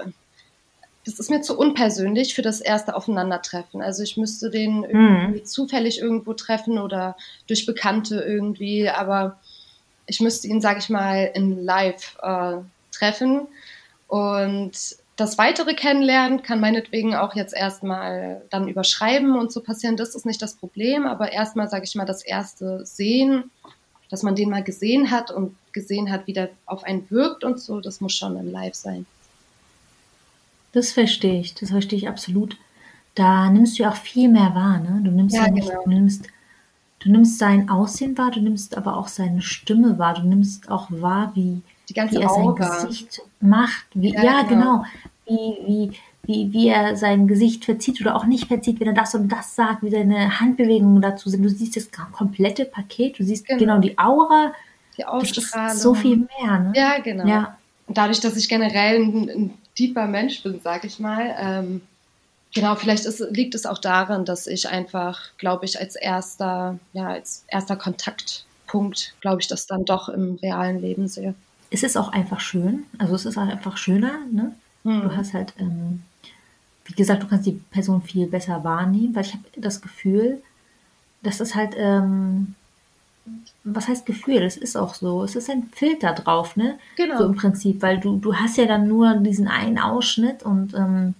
das 1.05 1.19
ist 1.19 1.31
mir 1.31 1.41
zu 1.41 1.57
unpersönlich 1.57 2.35
für 2.35 2.43
das 2.43 2.61
erste 2.61 2.95
Aufeinandertreffen. 2.95 3.81
Also 3.81 4.03
ich 4.03 4.15
müsste 4.15 4.51
den 4.51 4.83
irgendwie 4.83 5.39
mhm. 5.39 5.45
zufällig 5.45 5.99
irgendwo 5.99 6.33
treffen 6.33 6.77
oder 6.77 7.17
durch 7.47 7.65
Bekannte 7.65 8.19
irgendwie, 8.19 8.89
aber 8.89 9.39
ich 10.05 10.19
müsste 10.19 10.47
ihn, 10.47 10.61
sage 10.61 10.79
ich 10.79 10.89
mal, 10.89 11.31
in 11.33 11.63
Live 11.63 12.15
äh, 12.21 12.57
treffen. 12.91 13.47
Und 14.07 14.98
das 15.19 15.37
weitere 15.37 15.73
Kennenlernen 15.73 16.43
kann 16.43 16.59
meinetwegen 16.59 17.15
auch 17.15 17.35
jetzt 17.35 17.53
erstmal 17.53 18.41
dann 18.49 18.67
überschreiben 18.67 19.35
und 19.35 19.51
so 19.51 19.61
passieren. 19.61 19.97
Das 19.97 20.15
ist 20.15 20.25
nicht 20.25 20.41
das 20.41 20.55
Problem, 20.55 21.05
aber 21.05 21.31
erstmal, 21.31 21.69
sage 21.69 21.83
ich 21.85 21.95
mal, 21.95 22.05
das 22.05 22.23
erste 22.23 22.85
Sehen, 22.85 23.51
dass 24.09 24.23
man 24.23 24.35
den 24.35 24.49
mal 24.49 24.63
gesehen 24.63 25.11
hat 25.11 25.31
und 25.31 25.55
gesehen 25.73 26.11
hat, 26.11 26.27
wie 26.27 26.33
der 26.33 26.49
auf 26.65 26.83
einen 26.83 27.09
wirkt 27.09 27.43
und 27.43 27.59
so, 27.59 27.81
das 27.81 28.01
muss 28.01 28.13
schon 28.13 28.37
im 28.37 28.51
Live 28.51 28.75
sein. 28.75 29.05
Das 30.71 30.91
verstehe 30.91 31.39
ich, 31.39 31.53
das 31.55 31.71
verstehe 31.71 31.97
ich 31.97 32.07
absolut. 32.07 32.57
Da 33.15 33.49
nimmst 33.49 33.77
du 33.77 33.83
ja 33.83 33.89
auch 33.89 33.95
viel 33.95 34.29
mehr 34.29 34.53
wahr, 34.55 34.79
ne? 34.79 35.01
Du 35.03 35.11
nimmst 35.11 35.35
ja, 35.35 35.45
ja 35.45 35.51
nicht, 35.51 35.69
genau. 35.69 35.83
du 35.83 35.89
nimmst 35.89 36.27
Du 36.99 37.09
nimmst 37.09 37.39
sein 37.39 37.69
Aussehen 37.69 38.17
wahr, 38.17 38.29
du 38.29 38.41
nimmst 38.41 38.75
aber 38.75 38.97
auch 38.97 39.07
seine 39.07 39.41
Stimme 39.41 39.97
wahr, 39.97 40.15
du 40.15 40.23
nimmst 40.23 40.69
auch 40.69 40.87
wahr, 40.91 41.31
wie, 41.33 41.61
wie 41.95 42.17
er 42.17 42.29
sein 42.29 42.43
Auge. 42.43 42.65
Gesicht 42.65 43.21
macht. 43.39 43.85
Wie, 43.93 44.13
ja, 44.13 44.23
ja 44.23 44.41
genau. 44.43 44.83
genau. 44.83 44.85
Wie, 45.25 45.67
wie, 45.67 45.91
wie, 46.23 46.53
wie 46.53 46.67
er 46.67 46.95
sein 46.95 47.27
Gesicht 47.27 47.65
verzieht 47.65 48.01
oder 48.01 48.15
auch 48.15 48.25
nicht 48.25 48.47
verzieht, 48.47 48.79
wenn 48.79 48.87
er 48.87 48.93
das 48.93 49.15
und 49.15 49.29
das 49.29 49.55
sagt, 49.55 49.83
wie 49.83 49.89
seine 49.89 50.39
Handbewegungen 50.39 51.01
dazu 51.01 51.29
sind. 51.29 51.43
Du 51.43 51.49
siehst 51.49 51.75
das 51.75 51.89
komplette 52.11 52.65
Paket, 52.65 53.19
du 53.19 53.23
siehst 53.23 53.47
genau, 53.47 53.59
genau 53.59 53.79
die 53.79 53.97
Aura. 53.97 54.53
Die 54.97 55.05
Ausstrahlung. 55.05 55.77
so 55.77 55.93
viel 55.93 56.17
mehr. 56.17 56.59
Ne? 56.59 56.73
Ja, 56.75 56.99
genau. 56.99 57.27
Ja. 57.27 57.57
Und 57.87 57.97
dadurch, 57.97 58.19
dass 58.19 58.35
ich 58.35 58.49
generell 58.49 59.01
ein, 59.01 59.29
ein 59.29 59.53
deeper 59.77 60.07
Mensch 60.07 60.43
bin, 60.43 60.59
sag 60.61 60.83
ich 60.83 60.99
mal, 60.99 61.35
ähm, 61.39 61.81
Genau, 62.55 62.75
vielleicht 62.75 63.05
ist, 63.05 63.19
liegt 63.29 63.53
es 63.53 63.65
auch 63.65 63.77
daran, 63.77 64.25
dass 64.25 64.47
ich 64.47 64.69
einfach, 64.69 65.37
glaube 65.37 65.65
ich, 65.65 65.79
als 65.79 65.95
erster, 65.95 66.79
ja, 66.93 67.07
als 67.09 67.45
erster 67.47 67.75
Kontaktpunkt, 67.75 69.13
glaube 69.21 69.41
ich, 69.41 69.47
das 69.47 69.67
dann 69.67 69.85
doch 69.85 70.09
im 70.09 70.35
realen 70.41 70.81
Leben 70.81 71.07
sehe. 71.07 71.35
Es 71.71 71.83
ist 71.83 71.97
auch 71.97 72.11
einfach 72.11 72.39
schön, 72.39 72.85
also 72.97 73.15
es 73.15 73.25
ist 73.25 73.37
auch 73.37 73.47
einfach 73.47 73.77
schöner, 73.77 74.19
ne? 74.31 74.55
Hm. 74.83 75.01
Du 75.01 75.15
hast 75.15 75.33
halt, 75.33 75.53
ähm, 75.59 76.03
wie 76.85 76.93
gesagt, 76.93 77.23
du 77.23 77.27
kannst 77.27 77.45
die 77.45 77.61
Person 77.71 78.01
viel 78.01 78.27
besser 78.27 78.63
wahrnehmen, 78.63 79.13
weil 79.15 79.25
ich 79.25 79.33
habe 79.33 79.43
das 79.57 79.81
Gefühl, 79.81 80.41
dass 81.21 81.39
es 81.39 81.53
halt, 81.53 81.75
ähm, 81.77 82.55
was 83.63 83.87
heißt 83.87 84.05
Gefühl? 84.05 84.41
Es 84.41 84.57
ist 84.57 84.75
auch 84.75 84.95
so. 84.95 85.23
Es 85.23 85.35
ist 85.35 85.49
ein 85.49 85.69
Filter 85.73 86.13
drauf, 86.13 86.55
ne? 86.55 86.79
Genau. 86.95 87.17
So 87.17 87.25
im 87.25 87.35
Prinzip, 87.35 87.81
weil 87.81 87.99
du, 87.99 88.17
du 88.17 88.35
hast 88.35 88.57
ja 88.57 88.65
dann 88.65 88.87
nur 88.87 89.15
diesen 89.15 89.47
einen 89.47 89.77
Ausschnitt 89.77 90.41
und 90.41 90.73
ähm, 90.73 91.13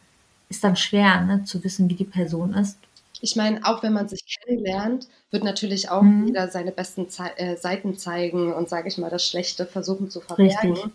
ist 0.50 0.64
dann 0.64 0.76
schwer, 0.76 1.22
ne, 1.22 1.44
zu 1.44 1.64
wissen, 1.64 1.90
wie 1.90 1.96
die 1.96 2.06
Person 2.06 2.54
ist. 2.54 2.78
Ich 3.22 3.36
meine, 3.36 3.66
auch 3.66 3.84
wenn 3.84 3.94
man 3.94 4.08
sich 4.08 4.24
kennenlernt, 4.26 5.08
wird 5.32 5.44
natürlich 5.44 5.90
auch 5.90 6.02
mhm. 6.02 6.28
jeder 6.28 6.48
seine 6.50 6.72
besten 6.72 7.10
Ze 7.10 7.38
äh, 7.38 7.58
Seiten 7.58 7.98
zeigen 7.98 8.54
und, 8.54 8.70
sage 8.70 8.88
ich 8.88 8.98
mal, 8.98 9.10
das 9.10 9.26
Schlechte 9.26 9.66
versuchen 9.66 10.10
zu 10.10 10.22
verbergen. 10.22 10.92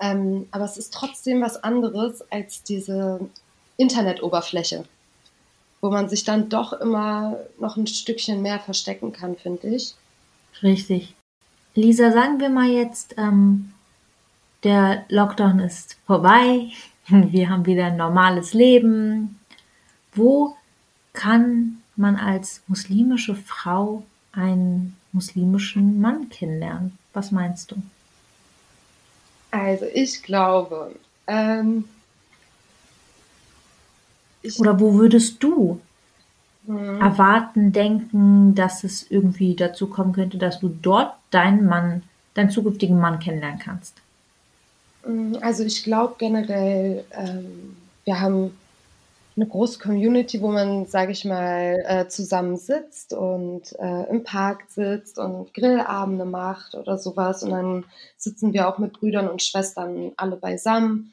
Ähm, 0.00 0.46
aber 0.50 0.64
es 0.64 0.76
ist 0.76 0.92
trotzdem 0.92 1.40
was 1.40 1.62
anderes 1.62 2.22
als 2.30 2.62
diese 2.62 3.20
Internetoberfläche, 3.76 4.84
wo 5.80 5.90
man 5.90 6.08
sich 6.08 6.24
dann 6.24 6.48
doch 6.48 6.72
immer 6.74 7.38
noch 7.58 7.76
ein 7.76 7.86
Stückchen 7.86 8.42
mehr 8.42 8.60
verstecken 8.60 9.12
kann, 9.12 9.36
finde 9.36 9.68
ich. 9.68 9.94
Richtig. 10.62 11.14
Lisa, 11.74 12.12
sagen 12.12 12.40
wir 12.40 12.48
mal 12.48 12.68
jetzt, 12.68 13.14
ähm, 13.18 13.72
der 14.64 15.04
Lockdown 15.08 15.60
ist 15.60 15.96
vorbei, 16.06 16.70
wir 17.08 17.48
haben 17.48 17.66
wieder 17.66 17.86
ein 17.86 17.96
normales 17.96 18.54
Leben. 18.54 19.40
Wo 20.14 20.56
kann 21.16 21.82
man 21.96 22.14
als 22.14 22.62
muslimische 22.68 23.34
Frau 23.34 24.04
einen 24.32 24.96
muslimischen 25.12 26.00
Mann 26.00 26.28
kennenlernen? 26.28 26.96
Was 27.12 27.32
meinst 27.32 27.72
du? 27.72 27.76
Also 29.50 29.86
ich 29.92 30.22
glaube, 30.22 30.94
ähm, 31.26 31.84
ich 34.42 34.60
Oder 34.60 34.78
wo 34.78 34.94
würdest 34.94 35.42
du 35.42 35.80
mhm. 36.66 37.00
erwarten, 37.00 37.72
denken, 37.72 38.54
dass 38.54 38.84
es 38.84 39.10
irgendwie 39.10 39.56
dazu 39.56 39.88
kommen 39.88 40.12
könnte, 40.12 40.38
dass 40.38 40.60
du 40.60 40.68
dort 40.68 41.14
deinen 41.30 41.66
Mann, 41.66 42.02
deinen 42.34 42.50
zukünftigen 42.50 43.00
Mann 43.00 43.18
kennenlernen 43.18 43.58
kannst? 43.58 43.94
Mm, 45.06 45.36
also 45.40 45.64
ich 45.64 45.82
glaube 45.82 46.16
generell, 46.18 47.04
ähm, 47.12 47.76
wir 48.04 48.20
haben 48.20 48.52
eine 49.36 49.46
große 49.46 49.78
Community, 49.78 50.40
wo 50.40 50.50
man, 50.50 50.86
sage 50.86 51.12
ich 51.12 51.24
mal, 51.24 51.76
äh, 51.86 52.08
zusammen 52.08 52.56
sitzt 52.56 53.12
und 53.12 53.74
äh, 53.78 54.08
im 54.08 54.24
Park 54.24 54.64
sitzt 54.68 55.18
und 55.18 55.52
Grillabende 55.52 56.24
macht 56.24 56.74
oder 56.74 56.96
sowas. 56.96 57.42
Und 57.42 57.50
dann 57.50 57.84
sitzen 58.16 58.54
wir 58.54 58.68
auch 58.68 58.78
mit 58.78 58.94
Brüdern 58.94 59.28
und 59.28 59.42
Schwestern 59.42 60.12
alle 60.16 60.36
beisammen. 60.36 61.12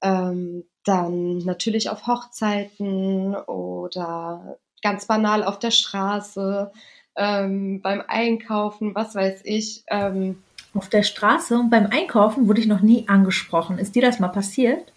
Ähm, 0.00 0.64
dann 0.84 1.38
natürlich 1.38 1.90
auf 1.90 2.06
Hochzeiten 2.06 3.34
oder 3.34 4.56
ganz 4.82 5.04
banal 5.04 5.44
auf 5.44 5.58
der 5.58 5.70
Straße, 5.70 6.72
ähm, 7.16 7.82
beim 7.82 8.02
Einkaufen, 8.06 8.94
was 8.94 9.14
weiß 9.14 9.42
ich. 9.44 9.84
Ähm, 9.88 10.42
auf 10.72 10.88
der 10.88 11.02
Straße 11.02 11.58
und 11.58 11.68
beim 11.68 11.86
Einkaufen 11.86 12.48
wurde 12.48 12.60
ich 12.60 12.66
noch 12.66 12.80
nie 12.80 13.06
angesprochen. 13.08 13.78
Ist 13.78 13.94
dir 13.94 14.02
das 14.02 14.20
mal 14.20 14.28
passiert? 14.28 14.92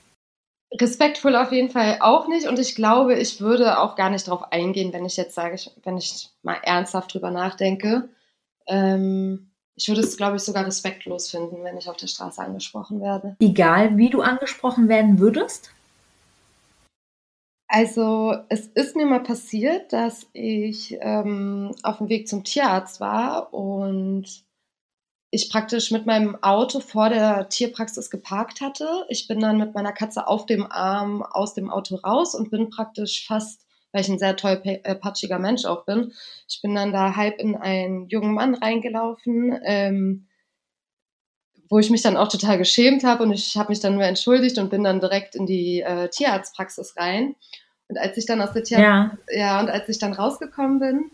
Respektvoll 0.81 1.35
auf 1.35 1.51
jeden 1.51 1.69
Fall 1.69 1.97
auch 1.99 2.27
nicht 2.27 2.47
und 2.47 2.57
ich 2.57 2.75
glaube, 2.75 3.15
ich 3.15 3.39
würde 3.39 3.79
auch 3.79 3.95
gar 3.95 4.09
nicht 4.09 4.27
darauf 4.27 4.51
eingehen, 4.51 4.91
wenn 4.93 5.05
ich 5.05 5.17
jetzt 5.17 5.35
sage, 5.35 5.57
wenn 5.83 5.97
ich 5.97 6.29
mal 6.41 6.57
ernsthaft 6.63 7.13
drüber 7.13 7.31
nachdenke. 7.31 8.09
Ähm, 8.67 9.51
ich 9.75 9.87
würde 9.87 10.01
es, 10.01 10.17
glaube 10.17 10.37
ich, 10.37 10.43
sogar 10.43 10.65
respektlos 10.65 11.29
finden, 11.29 11.63
wenn 11.63 11.77
ich 11.77 11.89
auf 11.89 11.97
der 11.97 12.07
Straße 12.07 12.41
angesprochen 12.41 13.01
werde. 13.01 13.35
Egal, 13.39 13.97
wie 13.97 14.09
du 14.09 14.21
angesprochen 14.21 14.87
werden 14.87 15.19
würdest? 15.19 15.71
Also 17.67 18.35
es 18.49 18.67
ist 18.67 18.95
mir 18.95 19.07
mal 19.07 19.23
passiert, 19.23 19.93
dass 19.93 20.27
ich 20.33 20.95
ähm, 21.01 21.71
auf 21.81 21.97
dem 21.97 22.09
Weg 22.09 22.27
zum 22.27 22.43
Tierarzt 22.43 22.99
war 22.99 23.51
und 23.51 24.43
ich 25.33 25.49
praktisch 25.49 25.89
mit 25.89 26.05
meinem 26.05 26.37
Auto 26.43 26.79
vor 26.79 27.09
der 27.09 27.49
Tierpraxis 27.49 28.11
geparkt 28.11 28.61
hatte. 28.61 28.87
Ich 29.09 29.27
bin 29.27 29.39
dann 29.39 29.57
mit 29.57 29.73
meiner 29.73 29.91
Katze 29.91 30.27
auf 30.27 30.45
dem 30.45 30.71
Arm 30.71 31.23
aus 31.23 31.55
dem 31.55 31.71
Auto 31.71 31.95
raus 31.95 32.35
und 32.35 32.51
bin 32.51 32.69
praktisch 32.69 33.25
fast, 33.25 33.65
weil 33.91 34.01
ich 34.01 34.09
ein 34.09 34.19
sehr 34.19 34.35
tollpatschiger 34.35 35.39
Mensch 35.39 35.65
auch 35.65 35.85
bin, 35.85 36.13
ich 36.47 36.61
bin 36.61 36.75
dann 36.75 36.93
da 36.93 37.15
halb 37.15 37.39
in 37.39 37.55
einen 37.55 38.07
jungen 38.09 38.35
Mann 38.35 38.53
reingelaufen, 38.53 39.59
ähm, 39.65 40.27
wo 41.67 41.79
ich 41.79 41.89
mich 41.89 42.03
dann 42.03 42.15
auch 42.15 42.27
total 42.27 42.59
geschämt 42.59 43.03
habe 43.03 43.23
und 43.23 43.31
ich 43.31 43.57
habe 43.57 43.69
mich 43.69 43.79
dann 43.79 43.95
nur 43.95 44.03
entschuldigt 44.03 44.59
und 44.59 44.69
bin 44.69 44.83
dann 44.83 44.99
direkt 44.99 45.33
in 45.33 45.47
die 45.47 45.81
äh, 45.81 46.09
Tierarztpraxis 46.09 46.95
rein. 46.95 47.35
Und 47.87 47.97
als 47.97 48.17
ich 48.17 48.27
dann 48.27 48.39
aus 48.39 48.53
der 48.53 48.63
Tierarzt, 48.63 49.17
ja. 49.31 49.39
ja, 49.39 49.59
und 49.59 49.69
als 49.69 49.89
ich 49.89 49.97
dann 49.97 50.13
rausgekommen 50.13 50.79
bin, 50.79 51.11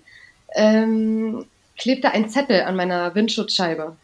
ähm, 0.56 1.46
klebte 1.78 2.12
ein 2.12 2.28
Zettel 2.28 2.64
an 2.64 2.76
meiner 2.76 3.16
Windschutzscheibe. 3.16 3.96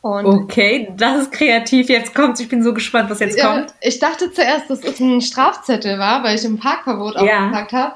Und 0.00 0.26
okay, 0.26 0.92
das 0.96 1.22
ist 1.22 1.32
kreativ. 1.32 1.88
Jetzt 1.88 2.14
kommt 2.14 2.38
Ich 2.38 2.48
bin 2.48 2.62
so 2.62 2.72
gespannt, 2.72 3.10
was 3.10 3.18
jetzt 3.18 3.36
ja, 3.36 3.46
kommt. 3.46 3.74
Ich 3.80 3.98
dachte 3.98 4.32
zuerst, 4.32 4.70
dass 4.70 4.84
es 4.84 5.00
ein 5.00 5.20
Strafzettel 5.20 5.98
war, 5.98 6.22
weil 6.22 6.36
ich 6.36 6.44
im 6.44 6.58
Parkverbot 6.58 7.16
ja. 7.16 7.20
aufgepackt 7.20 7.72
habe. 7.72 7.94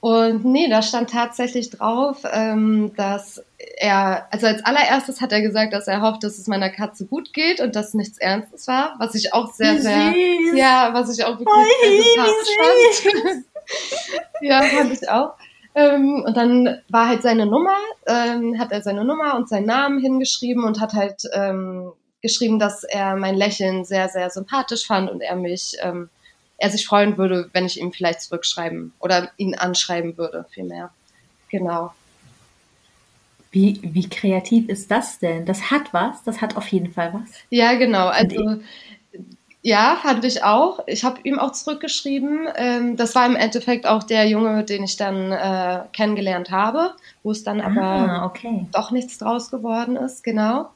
Und 0.00 0.44
nee, 0.44 0.68
da 0.68 0.82
stand 0.82 1.10
tatsächlich 1.10 1.70
drauf, 1.70 2.18
ähm, 2.32 2.92
dass 2.96 3.44
er, 3.76 4.26
also 4.32 4.48
als 4.48 4.64
allererstes 4.64 5.20
hat 5.20 5.30
er 5.30 5.42
gesagt, 5.42 5.72
dass 5.72 5.86
er 5.86 6.02
hofft, 6.02 6.24
dass 6.24 6.38
es 6.38 6.48
meiner 6.48 6.70
Katze 6.70 7.06
gut 7.06 7.32
geht 7.32 7.60
und 7.60 7.76
dass 7.76 7.94
nichts 7.94 8.18
Ernstes 8.18 8.66
war, 8.66 8.96
was 8.98 9.14
ich 9.14 9.32
auch 9.32 9.52
sehr, 9.52 9.80
sehr, 9.80 10.12
süß. 10.12 10.58
ja, 10.58 10.90
was 10.92 11.16
ich 11.16 11.24
auch 11.24 11.38
wirklich 11.38 11.48
oh, 11.48 11.64
sehr 11.84 12.02
sympathisch 12.02 13.22
fand. 13.22 13.44
ja, 14.40 14.62
fand 14.62 14.92
ich 14.92 15.08
auch. 15.08 15.34
Ähm, 15.74 16.22
und 16.26 16.36
dann 16.36 16.82
war 16.88 17.08
halt 17.08 17.22
seine 17.22 17.46
Nummer, 17.46 17.76
ähm, 18.06 18.58
hat 18.58 18.72
er 18.72 18.82
seine 18.82 19.04
Nummer 19.04 19.36
und 19.36 19.48
seinen 19.48 19.66
Namen 19.66 20.00
hingeschrieben 20.00 20.64
und 20.64 20.80
hat 20.80 20.92
halt 20.92 21.22
ähm, 21.32 21.92
geschrieben, 22.20 22.58
dass 22.58 22.84
er 22.84 23.16
mein 23.16 23.34
Lächeln 23.34 23.84
sehr, 23.84 24.08
sehr 24.08 24.30
sympathisch 24.30 24.86
fand 24.86 25.10
und 25.10 25.20
er 25.20 25.36
mich, 25.36 25.76
ähm, 25.82 26.08
er 26.58 26.70
sich 26.70 26.86
freuen 26.86 27.16
würde, 27.16 27.48
wenn 27.52 27.66
ich 27.66 27.80
ihm 27.80 27.92
vielleicht 27.92 28.20
zurückschreiben 28.22 28.92
oder 29.00 29.30
ihn 29.36 29.54
anschreiben 29.54 30.16
würde, 30.16 30.46
vielmehr. 30.50 30.90
Genau. 31.48 31.92
Wie, 33.50 33.80
wie 33.82 34.08
kreativ 34.08 34.68
ist 34.68 34.90
das 34.90 35.18
denn? 35.18 35.44
Das 35.44 35.70
hat 35.70 35.92
was, 35.92 36.22
das 36.24 36.40
hat 36.40 36.56
auf 36.56 36.68
jeden 36.68 36.90
Fall 36.92 37.12
was. 37.12 37.30
Ja, 37.50 37.74
genau. 37.74 38.06
Also 38.06 38.60
ja, 39.64 39.96
fand 40.02 40.24
ich 40.24 40.42
auch. 40.42 40.80
Ich 40.86 41.04
habe 41.04 41.20
ihm 41.22 41.38
auch 41.38 41.52
zurückgeschrieben. 41.52 42.48
Ähm, 42.56 42.96
das 42.96 43.14
war 43.14 43.26
im 43.26 43.36
Endeffekt 43.36 43.86
auch 43.86 44.02
der 44.02 44.26
Junge, 44.26 44.64
den 44.64 44.82
ich 44.82 44.96
dann 44.96 45.30
äh, 45.30 45.82
kennengelernt 45.92 46.50
habe, 46.50 46.92
wo 47.22 47.30
es 47.30 47.44
dann 47.44 47.60
aber 47.60 47.80
ah, 47.80 48.26
okay. 48.26 48.66
doch 48.72 48.90
nichts 48.90 49.18
draus 49.18 49.52
geworden 49.52 49.94
ist, 49.94 50.24
genau. 50.24 50.70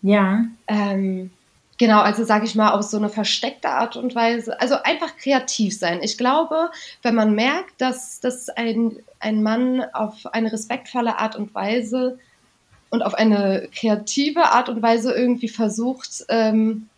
Ja. 0.00 0.44
Ähm, 0.66 1.30
genau, 1.76 2.00
also 2.00 2.24
sage 2.24 2.46
ich 2.46 2.54
mal 2.54 2.70
auf 2.70 2.84
so 2.84 2.96
eine 2.96 3.10
versteckte 3.10 3.68
Art 3.68 3.96
und 3.96 4.14
Weise. 4.14 4.58
Also 4.62 4.76
einfach 4.82 5.18
kreativ 5.18 5.78
sein. 5.78 5.98
Ich 6.02 6.16
glaube, 6.16 6.70
wenn 7.02 7.14
man 7.14 7.34
merkt, 7.34 7.82
dass, 7.82 8.20
dass 8.20 8.48
ein, 8.48 8.96
ein 9.20 9.42
Mann 9.42 9.84
auf 9.92 10.24
eine 10.32 10.50
respektvolle 10.50 11.18
Art 11.18 11.36
und 11.36 11.54
Weise 11.54 12.18
und 12.88 13.02
auf 13.02 13.12
eine 13.12 13.68
kreative 13.74 14.52
Art 14.52 14.70
und 14.70 14.80
Weise 14.80 15.12
irgendwie 15.12 15.48
versucht, 15.48 16.24
ähm, 16.30 16.88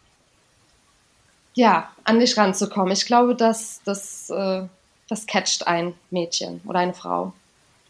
ja, 1.59 1.90
an 2.05 2.21
dich 2.21 2.37
ranzukommen. 2.37 2.92
Ich 2.92 3.05
glaube, 3.05 3.35
dass 3.35 3.81
das, 3.85 4.31
äh, 4.31 4.62
das 5.09 5.27
catcht 5.27 5.66
ein 5.66 5.92
Mädchen 6.12 6.61
oder 6.64 6.79
eine 6.79 6.94
Frau. 6.94 7.33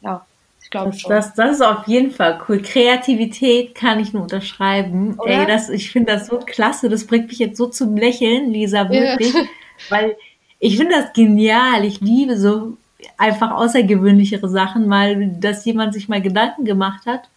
Ja, 0.00 0.24
ich 0.62 0.70
glaube 0.70 0.92
das, 0.92 1.00
schon. 1.00 1.10
Das, 1.10 1.34
das 1.34 1.56
ist 1.56 1.60
auf 1.60 1.86
jeden 1.86 2.10
Fall 2.10 2.40
cool. 2.48 2.62
Kreativität 2.62 3.74
kann 3.74 4.00
ich 4.00 4.14
nur 4.14 4.22
unterschreiben. 4.22 5.18
Ey, 5.26 5.46
das, 5.46 5.68
ich 5.68 5.90
finde 5.90 6.14
das 6.14 6.28
so 6.28 6.38
klasse. 6.38 6.88
Das 6.88 7.06
bringt 7.06 7.28
mich 7.28 7.40
jetzt 7.40 7.58
so 7.58 7.66
zum 7.66 7.94
Lächeln, 7.94 8.50
Lisa, 8.50 8.88
wirklich. 8.88 9.34
Ja. 9.34 9.42
Weil 9.90 10.16
ich 10.60 10.78
finde 10.78 10.94
das 10.94 11.12
genial. 11.12 11.84
Ich 11.84 12.00
liebe 12.00 12.38
so 12.38 12.78
einfach 13.18 13.50
außergewöhnlichere 13.50 14.48
Sachen, 14.48 14.88
weil 14.88 15.36
dass 15.40 15.66
jemand 15.66 15.92
sich 15.92 16.08
mal 16.08 16.22
Gedanken 16.22 16.64
gemacht 16.64 17.04
hat. 17.04 17.28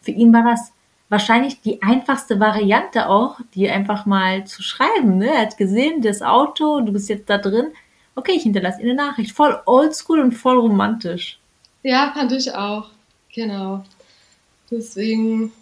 Für 0.00 0.10
ihn 0.10 0.32
war 0.32 0.42
das 0.42 0.72
wahrscheinlich 1.12 1.60
die 1.60 1.82
einfachste 1.82 2.40
Variante 2.40 3.08
auch, 3.08 3.38
die 3.54 3.68
einfach 3.68 4.06
mal 4.06 4.44
zu 4.46 4.62
schreiben. 4.62 5.18
Ne? 5.18 5.28
Er 5.28 5.42
hat 5.42 5.58
gesehen, 5.58 6.00
das 6.00 6.22
Auto, 6.22 6.80
du 6.80 6.90
bist 6.90 7.08
jetzt 7.10 7.28
da 7.28 7.38
drin. 7.38 7.66
Okay, 8.14 8.32
ich 8.32 8.42
hinterlasse 8.42 8.80
eine 8.80 8.94
Nachricht. 8.94 9.32
Voll 9.32 9.60
oldschool 9.66 10.20
und 10.20 10.32
voll 10.32 10.58
romantisch. 10.58 11.38
Ja, 11.82 12.12
fand 12.14 12.32
ich 12.32 12.52
auch. 12.54 12.88
Genau. 13.34 13.84
Deswegen, 14.70 15.52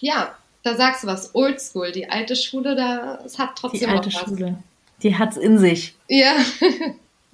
ja, 0.00 0.34
da 0.62 0.74
sagst 0.74 1.04
du 1.04 1.06
was. 1.06 1.34
Oldschool, 1.34 1.92
die 1.92 2.08
alte 2.08 2.34
Schule, 2.34 2.74
das 2.74 3.38
hat 3.38 3.50
trotzdem 3.56 3.80
die 3.80 3.86
alte 3.86 4.06
was. 4.06 4.14
Schule. 4.14 4.58
Die 5.02 5.16
hat's 5.16 5.36
in 5.36 5.58
sich. 5.58 5.94
Ja. 6.08 6.32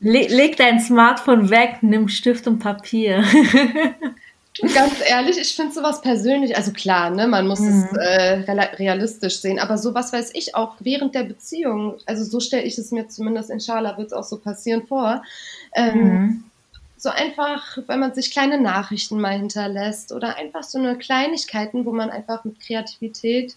Le 0.00 0.26
leg 0.26 0.56
dein 0.56 0.80
Smartphone 0.80 1.50
weg, 1.50 1.78
nimm 1.82 2.08
Stift 2.08 2.46
und 2.48 2.58
Papier. 2.58 3.22
Ganz 4.74 4.94
ehrlich, 5.06 5.38
ich 5.38 5.54
finde 5.54 5.72
sowas 5.72 6.00
persönlich, 6.00 6.56
also 6.56 6.72
klar, 6.72 7.10
ne, 7.10 7.26
man 7.26 7.46
muss 7.46 7.60
mhm. 7.60 7.88
es 7.90 7.96
äh, 7.96 8.50
realistisch 8.76 9.38
sehen, 9.40 9.58
aber 9.58 9.78
sowas 9.78 10.12
weiß 10.12 10.32
ich 10.34 10.54
auch 10.54 10.76
während 10.80 11.14
der 11.14 11.24
Beziehung, 11.24 11.98
also 12.06 12.24
so 12.24 12.40
stelle 12.40 12.64
ich 12.64 12.76
es 12.78 12.90
mir 12.90 13.08
zumindest, 13.08 13.50
inshallah 13.50 13.96
wird 13.96 14.08
es 14.08 14.12
auch 14.12 14.24
so 14.24 14.38
passieren 14.38 14.86
vor, 14.86 15.22
ähm, 15.74 16.02
mhm. 16.02 16.44
so 16.96 17.10
einfach, 17.10 17.78
wenn 17.86 18.00
man 18.00 18.14
sich 18.14 18.30
kleine 18.30 18.60
Nachrichten 18.60 19.20
mal 19.20 19.38
hinterlässt 19.38 20.12
oder 20.12 20.36
einfach 20.36 20.62
so 20.62 20.78
eine 20.78 20.96
Kleinigkeiten, 20.98 21.84
wo 21.84 21.92
man 21.92 22.10
einfach 22.10 22.44
mit 22.44 22.60
Kreativität, 22.60 23.54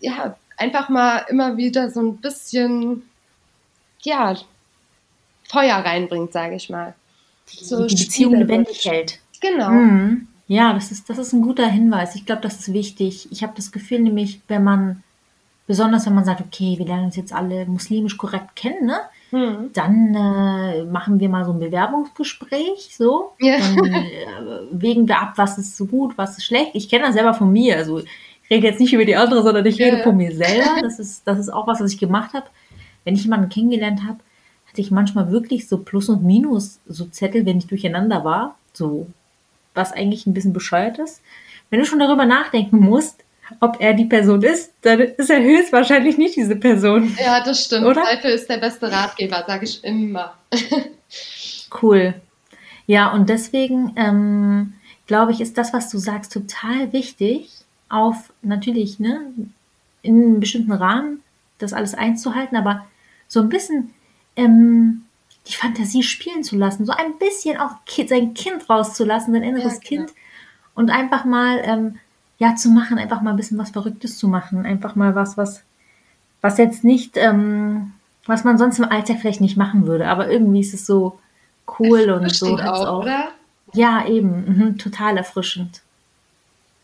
ja, 0.00 0.36
einfach 0.56 0.88
mal 0.88 1.24
immer 1.28 1.56
wieder 1.56 1.90
so 1.90 2.00
ein 2.00 2.18
bisschen, 2.18 3.02
ja, 4.02 4.36
Feuer 5.48 5.76
reinbringt, 5.76 6.32
sage 6.32 6.56
ich 6.56 6.70
mal. 6.70 6.94
So 7.46 7.86
die 7.86 7.94
Beziehung 7.94 8.34
lebendig 8.34 8.84
hält. 8.84 9.20
Genau. 9.40 9.70
Mhm. 9.70 10.28
Ja, 10.48 10.72
das 10.72 10.92
ist, 10.92 11.10
das 11.10 11.18
ist 11.18 11.32
ein 11.32 11.42
guter 11.42 11.66
Hinweis. 11.66 12.14
Ich 12.14 12.24
glaube, 12.24 12.42
das 12.42 12.60
ist 12.60 12.72
wichtig. 12.72 13.28
Ich 13.32 13.42
habe 13.42 13.52
das 13.56 13.72
Gefühl 13.72 13.98
nämlich, 14.00 14.40
wenn 14.48 14.62
man, 14.62 15.02
besonders 15.66 16.06
wenn 16.06 16.14
man 16.14 16.24
sagt, 16.24 16.40
okay, 16.40 16.74
wir 16.78 16.86
lernen 16.86 17.06
uns 17.06 17.16
jetzt 17.16 17.32
alle 17.32 17.66
muslimisch 17.66 18.16
korrekt 18.16 18.54
kennen, 18.54 18.86
ne? 18.86 18.98
Mhm. 19.32 19.70
Dann 19.72 20.14
äh, 20.14 20.84
machen 20.84 21.18
wir 21.18 21.28
mal 21.28 21.44
so 21.44 21.52
ein 21.52 21.58
Bewerbungsgespräch, 21.58 22.94
so. 22.96 23.32
Ja. 23.40 23.58
Dann 23.58 23.92
äh, 23.92 24.02
wägen 24.70 25.08
wir 25.08 25.20
ab, 25.20 25.32
was 25.36 25.58
ist 25.58 25.76
so 25.76 25.86
gut, 25.86 26.16
was 26.16 26.38
ist 26.38 26.44
schlecht. 26.44 26.70
Ich 26.74 26.88
kenne 26.88 27.06
das 27.06 27.14
selber 27.14 27.34
von 27.34 27.52
mir. 27.52 27.76
Also 27.76 28.02
rede 28.48 28.66
jetzt 28.68 28.78
nicht 28.78 28.92
über 28.92 29.04
die 29.04 29.16
andere, 29.16 29.42
sondern 29.42 29.66
ich 29.66 29.80
rede 29.80 29.98
Ja. 29.98 30.02
von 30.04 30.16
mir 30.16 30.32
selber. 30.34 30.80
Das 30.80 31.00
ist, 31.00 31.26
das 31.26 31.40
ist 31.40 31.48
auch 31.48 31.66
was, 31.66 31.80
was 31.80 31.92
ich 31.92 31.98
gemacht 31.98 32.32
habe. 32.34 32.46
Wenn 33.04 33.14
ich 33.16 33.24
jemanden 33.24 33.48
kennengelernt 33.48 34.02
habe, 34.06 34.18
hatte 34.68 34.80
ich 34.80 34.92
manchmal 34.92 35.32
wirklich 35.32 35.66
so 35.66 35.78
Plus 35.78 36.08
und 36.08 36.22
Minus, 36.22 36.78
so 36.86 37.06
Zettel, 37.06 37.44
wenn 37.46 37.58
ich 37.58 37.66
durcheinander 37.66 38.24
war. 38.24 38.54
So, 38.72 39.08
was 39.76 39.92
eigentlich 39.92 40.26
ein 40.26 40.34
bisschen 40.34 40.52
bescheuert 40.52 40.98
ist. 40.98 41.20
Wenn 41.70 41.80
du 41.80 41.86
schon 41.86 41.98
darüber 41.98 42.26
nachdenken 42.26 42.78
musst, 42.78 43.24
ob 43.60 43.80
er 43.80 43.94
die 43.94 44.04
Person 44.04 44.42
ist, 44.42 44.72
dann 44.82 45.00
ist 45.00 45.30
er 45.30 45.42
höchstwahrscheinlich 45.42 46.18
nicht 46.18 46.36
diese 46.36 46.56
Person. 46.56 47.16
Ja, 47.18 47.42
das 47.42 47.64
stimmt. 47.64 47.86
Oder? 47.86 48.02
Zweifel 48.02 48.30
ist 48.32 48.48
der 48.48 48.58
beste 48.58 48.90
Ratgeber, 48.90 49.44
sage 49.46 49.64
ich 49.64 49.82
immer. 49.84 50.34
Cool. 51.82 52.14
Ja, 52.86 53.12
und 53.12 53.28
deswegen 53.28 53.92
ähm, 53.96 54.74
glaube 55.06 55.32
ich, 55.32 55.40
ist 55.40 55.58
das, 55.58 55.72
was 55.72 55.90
du 55.90 55.98
sagst, 55.98 56.32
total 56.32 56.92
wichtig, 56.92 57.50
auf 57.88 58.32
natürlich, 58.42 58.98
ne, 58.98 59.20
in 60.02 60.22
einem 60.22 60.40
bestimmten 60.40 60.72
Rahmen 60.72 61.22
das 61.58 61.72
alles 61.72 61.94
einzuhalten, 61.94 62.56
aber 62.56 62.86
so 63.28 63.40
ein 63.40 63.48
bisschen 63.48 63.94
ähm, 64.36 65.05
die 65.48 65.54
Fantasie 65.54 66.02
spielen 66.02 66.42
zu 66.42 66.56
lassen, 66.56 66.86
so 66.86 66.92
ein 66.92 67.18
bisschen 67.18 67.56
auch 67.58 67.76
Ki 67.86 68.06
sein 68.06 68.34
Kind 68.34 68.68
rauszulassen, 68.68 69.32
sein 69.32 69.42
inneres 69.42 69.74
Ja, 69.74 69.80
genau. 69.88 70.04
Kind 70.06 70.14
und 70.74 70.90
einfach 70.90 71.24
mal 71.24 71.60
ähm, 71.64 71.98
ja 72.38 72.54
zu 72.56 72.70
machen, 72.70 72.98
einfach 72.98 73.22
mal 73.22 73.30
ein 73.30 73.36
bisschen 73.36 73.58
was 73.58 73.70
Verrücktes 73.70 74.18
zu 74.18 74.28
machen, 74.28 74.66
einfach 74.66 74.94
mal 74.94 75.14
was, 75.14 75.36
was, 75.36 75.62
was 76.40 76.58
jetzt 76.58 76.84
nicht, 76.84 77.16
ähm, 77.16 77.92
was 78.26 78.44
man 78.44 78.58
sonst 78.58 78.78
im 78.78 78.84
Alltag 78.90 79.18
vielleicht 79.20 79.40
nicht 79.40 79.56
machen 79.56 79.86
würde, 79.86 80.08
aber 80.08 80.30
irgendwie 80.30 80.60
ist 80.60 80.74
es 80.74 80.86
so 80.86 81.18
cool 81.78 82.10
und 82.10 82.34
so 82.34 82.58
hat's 82.58 82.80
auch, 82.80 83.02
oder? 83.02 83.28
Ja, 83.72 84.06
eben, 84.06 84.44
mhm, 84.46 84.78
total 84.78 85.16
erfrischend. 85.16 85.82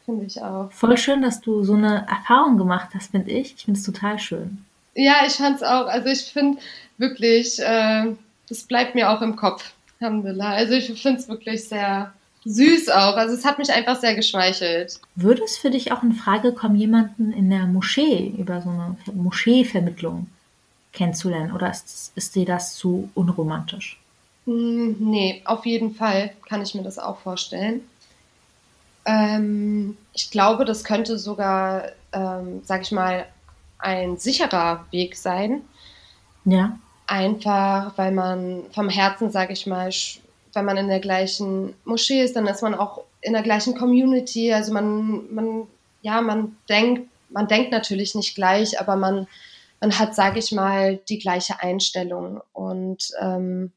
Finde 0.05 0.25
ich 0.27 0.43
auch. 0.43 0.71
Voll 0.73 0.97
schön, 0.97 1.23
dass 1.23 1.41
du 1.41 1.63
so 1.63 1.75
eine 1.75 2.07
Erfahrung 2.09 2.59
gemacht 2.59 2.89
hast, 2.95 3.13
finde 3.13 3.31
ich. 3.31 3.55
Ich 3.57 3.65
finde 3.65 3.79
es 3.79 3.87
total 3.87 4.19
schön. 4.19 4.65
Ja, 4.95 5.25
ich 5.27 5.35
fand's 5.35 5.63
auch. 5.63 5.87
Also 5.87 6.09
ich 6.09 6.25
finde 6.25 6.59
wirklich, 6.99 7.61
äh, 7.61 8.13
das 8.53 8.65
bleibt 8.65 8.95
mir 8.95 9.11
auch 9.11 9.23
im 9.23 9.35
Kopf. 9.35 9.73
Alhamdulillah. 9.99 10.51
Also 10.51 10.75
ich 10.75 11.01
finde 11.01 11.21
es 11.21 11.29
wirklich 11.29 11.67
sehr 11.67 12.13
süß 12.45 12.91
auch. 12.91 13.17
Also 13.17 13.35
es 13.35 13.47
hat 13.47 13.59
mich 13.59 13.73
einfach 13.73 13.99
sehr 13.99 14.15
geschmeichelt. 14.15 15.01
Würde 15.17 15.43
es 15.43 15.57
für 15.57 15.71
dich 15.71 15.91
auch 15.91 16.03
in 16.03 16.13
Frage 16.13 16.53
kommen, 16.53 16.77
jemanden 16.77 17.33
in 17.33 17.49
der 17.49 17.67
Moschee 17.67 18.35
über 18.37 18.61
so 18.61 18.69
eine 18.69 18.97
Moscheevermittlung 19.15 20.27
kennenzulernen? 20.93 21.53
Oder 21.53 21.71
ist, 21.71 22.13
ist 22.15 22.35
dir 22.35 22.45
das 22.45 22.75
zu 22.75 23.09
unromantisch? 23.15 23.99
Hm, 24.45 24.97
nee, 24.99 25.41
auf 25.47 25.65
jeden 25.65 25.95
Fall 25.95 26.35
kann 26.47 26.61
ich 26.61 26.75
mir 26.75 26.83
das 26.83 26.99
auch 26.99 27.21
vorstellen. 27.21 27.81
Ähm, 29.07 29.97
ich 30.13 30.31
glaube, 30.31 30.67
das 30.67 30.85
könnte 30.85 31.19
sogar, 31.19 31.85
ähm, 32.13 32.61
sag 32.65 32.83
ich 32.83 32.93
mal, 32.93 33.25
ein 33.79 34.19
sicherer 34.19 34.85
Weg 34.91 35.17
sein. 35.17 35.63
Ja. 36.45 36.77
Einfach, 37.13 37.99
weil 37.99 38.11
man 38.11 38.73
vom 38.73 38.89
Herzen, 38.89 39.31
sag 39.31 39.51
ich 39.51 39.67
mal, 39.67 39.91
wenn 40.55 40.65
man 40.65 40.79
in 40.79 40.89
der 40.89 40.99
gleichen 40.99 41.75
Moschee 41.85 42.23
ist, 42.23 42.37
dann 42.37 42.47
ist 42.47 42.63
man 42.63 42.75
auch 42.75 43.03
in 43.21 43.35
der 43.35 43.43
gleichen 43.43 43.77
Community. 43.77 44.51
Also 44.51 44.73
man, 44.73 45.35
man, 45.35 45.67
ja, 46.01 46.23
man 46.23 46.57
denkt, 46.71 47.11
man 47.29 47.49
denkt 47.49 47.71
natürlich 47.71 48.15
nicht 48.15 48.35
gleich, 48.35 48.81
aber 48.81 48.97
man, 48.97 49.29
man 49.79 49.99
hat, 49.99 50.15
sag 50.15 50.39
ich 50.39 50.53
mal, 50.53 50.97
die 51.07 51.19
gleiche 51.19 51.61
Einstellung. 51.61 52.41
Und 52.55 53.11
ähm, 53.21 53.73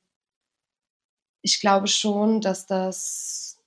ich 1.41 1.59
glaube 1.59 1.87
schon, 1.87 2.39
dass 2.39 2.67
das, 2.67 3.59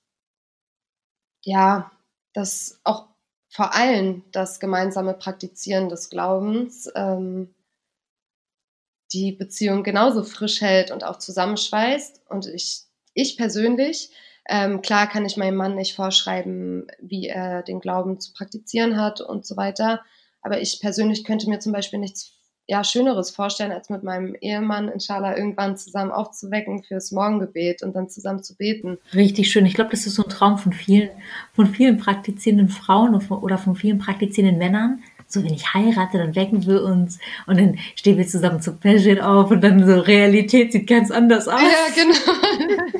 ja, 1.43 1.91
dass 2.33 2.79
auch 2.83 3.05
vor 3.49 3.75
allem 3.75 4.23
das 4.31 4.59
gemeinsame 4.59 5.13
Praktizieren 5.13 5.89
des 5.89 6.09
Glaubens 6.09 6.91
ähm, 6.95 7.53
die 9.13 9.31
Beziehung 9.31 9.83
genauso 9.83 10.23
frisch 10.23 10.61
hält 10.61 10.91
und 10.91 11.03
auch 11.03 11.17
zusammenschweißt. 11.17 12.21
Und 12.29 12.47
ich, 12.47 12.83
ich 13.13 13.37
persönlich, 13.37 14.11
ähm, 14.47 14.81
klar 14.81 15.07
kann 15.07 15.25
ich 15.25 15.37
meinem 15.37 15.55
Mann 15.55 15.75
nicht 15.75 15.95
vorschreiben, 15.95 16.87
wie 16.99 17.27
er 17.27 17.63
den 17.63 17.79
Glauben 17.79 18.19
zu 18.19 18.33
praktizieren 18.33 18.97
hat 18.97 19.21
und 19.21 19.45
so 19.45 19.57
weiter. 19.57 20.01
Aber 20.41 20.61
ich 20.61 20.79
persönlich 20.79 21.23
könnte 21.23 21.49
mir 21.49 21.59
zum 21.59 21.71
Beispiel 21.71 21.99
nichts 21.99 22.39
ja, 22.69 22.83
Schöneres 22.83 23.31
vorstellen, 23.31 23.71
als 23.71 23.89
mit 23.89 24.03
meinem 24.03 24.35
Ehemann 24.39 24.89
inshallah 24.89 25.35
irgendwann 25.35 25.75
zusammen 25.75 26.11
aufzuwecken 26.11 26.83
fürs 26.83 27.11
Morgengebet 27.11 27.81
und 27.81 27.95
dann 27.95 28.09
zusammen 28.09 28.43
zu 28.43 28.55
beten. 28.55 28.99
Richtig 29.11 29.51
schön. 29.51 29.65
Ich 29.65 29.73
glaube, 29.73 29.89
das 29.89 30.05
ist 30.05 30.13
so 30.13 30.23
ein 30.23 30.29
Traum 30.29 30.59
von 30.59 30.71
vielen, 30.71 31.09
von 31.53 31.65
vielen 31.65 31.97
praktizierenden 31.97 32.69
Frauen 32.69 33.15
oder 33.15 33.57
von 33.57 33.75
vielen 33.75 33.97
praktizierenden 33.97 34.59
Männern. 34.59 35.01
So, 35.31 35.43
wenn 35.43 35.53
ich 35.53 35.75
heirate, 35.75 36.17
dann 36.17 36.35
wecken 36.35 36.65
wir 36.65 36.81
uns 36.81 37.19
und 37.45 37.59
dann 37.59 37.77
stehen 37.95 38.17
wir 38.17 38.27
zusammen 38.27 38.61
zu 38.63 38.73
Pärchen 38.75 39.21
auf 39.21 39.51
und 39.51 39.61
dann 39.61 39.85
so 39.85 39.99
Realität 39.99 40.71
sieht 40.71 40.87
ganz 40.87 41.11
anders 41.11 41.47
aus. 41.47 41.61
Ja, 41.61 41.93
genau. 41.95 42.73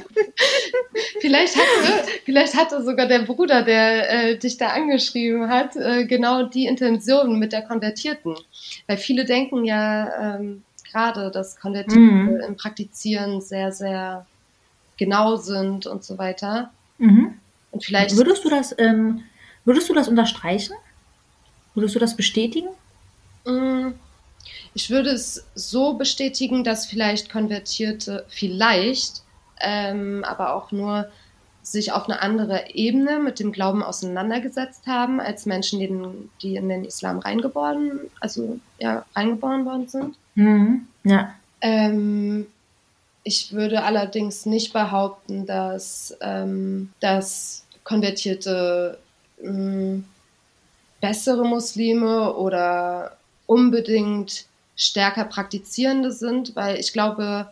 vielleicht, 1.21 1.55
hatte, 1.55 2.07
vielleicht 2.25 2.55
hatte 2.55 2.83
sogar 2.83 3.07
der 3.07 3.23
Bruder, 3.23 3.63
der 3.63 4.11
äh, 4.29 4.37
dich 4.37 4.57
da 4.57 4.67
angeschrieben 4.67 5.49
hat, 5.49 5.75
äh, 5.75 6.05
genau 6.05 6.43
die 6.43 6.67
Intention 6.67 7.39
mit 7.39 7.51
der 7.51 7.63
Konvertierten. 7.63 8.35
Weil 8.85 8.97
viele 8.97 9.25
denken 9.25 9.65
ja 9.65 10.35
ähm, 10.37 10.61
gerade, 10.91 11.31
dass 11.31 11.59
Konvertierte 11.59 11.99
Mhm. 11.99 12.41
im 12.47 12.55
Praktizieren 12.57 13.41
sehr, 13.41 13.71
sehr 13.71 14.27
genau 14.97 15.35
sind 15.35 15.87
und 15.87 16.03
so 16.03 16.17
weiter. 16.19 16.69
Mhm. 16.99 17.35
Und 17.71 17.83
vielleicht 17.83 18.15
Würdest 18.15 18.45
du 18.45 18.49
das, 18.49 18.75
ähm, 18.77 19.23
würdest 19.65 19.89
du 19.89 19.93
das 19.93 20.07
unterstreichen? 20.07 20.75
Würdest 21.79 21.95
du 21.95 21.99
das 21.99 22.15
bestätigen? 22.15 22.67
Mm, 23.45 23.93
Ich 24.73 24.89
würde 24.89 25.11
es 25.11 25.45
so 25.55 25.93
bestätigen, 25.93 26.63
dass 26.63 26.85
vielleicht 26.85 27.31
Konvertierte 27.31 28.25
vielleicht, 28.27 29.23
ähm, 29.61 30.23
aber 30.25 30.53
auch 30.55 30.71
nur 30.71 31.09
sich 31.63 31.91
auf 31.91 32.05
eine 32.09 32.21
andere 32.21 32.71
Ebene 32.73 33.19
mit 33.19 33.39
dem 33.39 33.51
Glauben 33.51 33.83
auseinandergesetzt 33.83 34.87
haben, 34.87 35.19
als 35.19 35.45
Menschen, 35.45 35.79
die 35.79 35.85
in, 35.85 36.29
die 36.41 36.55
in 36.55 36.67
den 36.67 36.83
Islam 36.83 37.19
reingeboren, 37.19 38.01
also 38.19 38.59
ja, 38.79 39.05
reingeboren 39.15 39.65
worden 39.65 39.87
sind. 39.87 40.15
Mhm. 40.35 40.87
Ja. 41.03 41.33
Ähm, 41.61 42.47
ich 43.23 43.53
würde 43.53 43.83
allerdings 43.83 44.45
nicht 44.45 44.73
behaupten, 44.73 45.45
dass, 45.45 46.17
ähm, 46.21 46.91
dass 46.99 47.63
Konvertierte 47.83 48.97
ähm, 49.43 50.05
bessere 51.01 51.45
Muslime 51.45 52.35
oder 52.35 53.17
unbedingt 53.45 54.45
stärker 54.75 55.25
Praktizierende 55.25 56.11
sind, 56.11 56.55
weil 56.55 56.79
ich 56.79 56.93
glaube, 56.93 57.51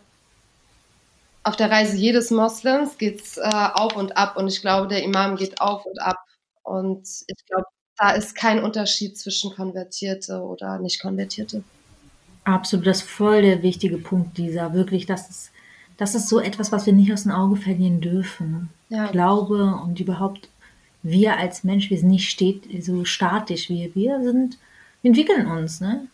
auf 1.43 1.55
der 1.55 1.71
Reise 1.71 1.95
jedes 1.95 2.29
Moslems 2.29 2.97
geht 2.97 3.21
es 3.21 3.37
äh, 3.37 3.41
auf 3.73 3.95
und 3.95 4.17
ab 4.17 4.37
und 4.37 4.47
ich 4.47 4.61
glaube, 4.61 4.87
der 4.87 5.03
Imam 5.03 5.37
geht 5.37 5.61
auf 5.61 5.85
und 5.85 6.01
ab. 6.01 6.17
Und 6.63 7.07
ich 7.27 7.45
glaube, 7.45 7.65
da 7.97 8.11
ist 8.11 8.35
kein 8.35 8.61
Unterschied 8.61 9.17
zwischen 9.17 9.55
Konvertierte 9.55 10.41
oder 10.41 10.77
Nicht-Konvertierte. 10.79 11.63
Absolut, 12.43 12.85
das 12.85 12.97
ist 13.01 13.09
voll 13.09 13.41
der 13.41 13.63
wichtige 13.63 13.97
Punkt, 13.97 14.37
dieser. 14.37 14.73
Wirklich, 14.73 15.05
das 15.05 15.29
ist, 15.29 15.51
das 15.97 16.15
ist 16.15 16.29
so 16.29 16.39
etwas, 16.39 16.71
was 16.71 16.85
wir 16.85 16.93
nicht 16.93 17.11
aus 17.11 17.23
den 17.23 17.31
Augen 17.31 17.57
verlieren 17.57 18.01
dürfen. 18.01 18.69
Ja. 18.89 19.07
Glaube 19.07 19.79
und 19.83 19.99
überhaupt 19.99 20.49
wir 21.09 21.37
als 21.37 21.63
Mensch, 21.63 21.89
wir 21.89 21.97
sind 21.97 22.09
nicht 22.09 22.29
stet 22.29 22.63
so 22.83 23.05
statisch. 23.05 23.69
Wir, 23.69 23.93
wir 23.95 24.21
sind, 24.23 24.57
wir 25.01 25.09
entwickeln 25.09 25.47
uns, 25.47 25.79
ne? 25.81 26.07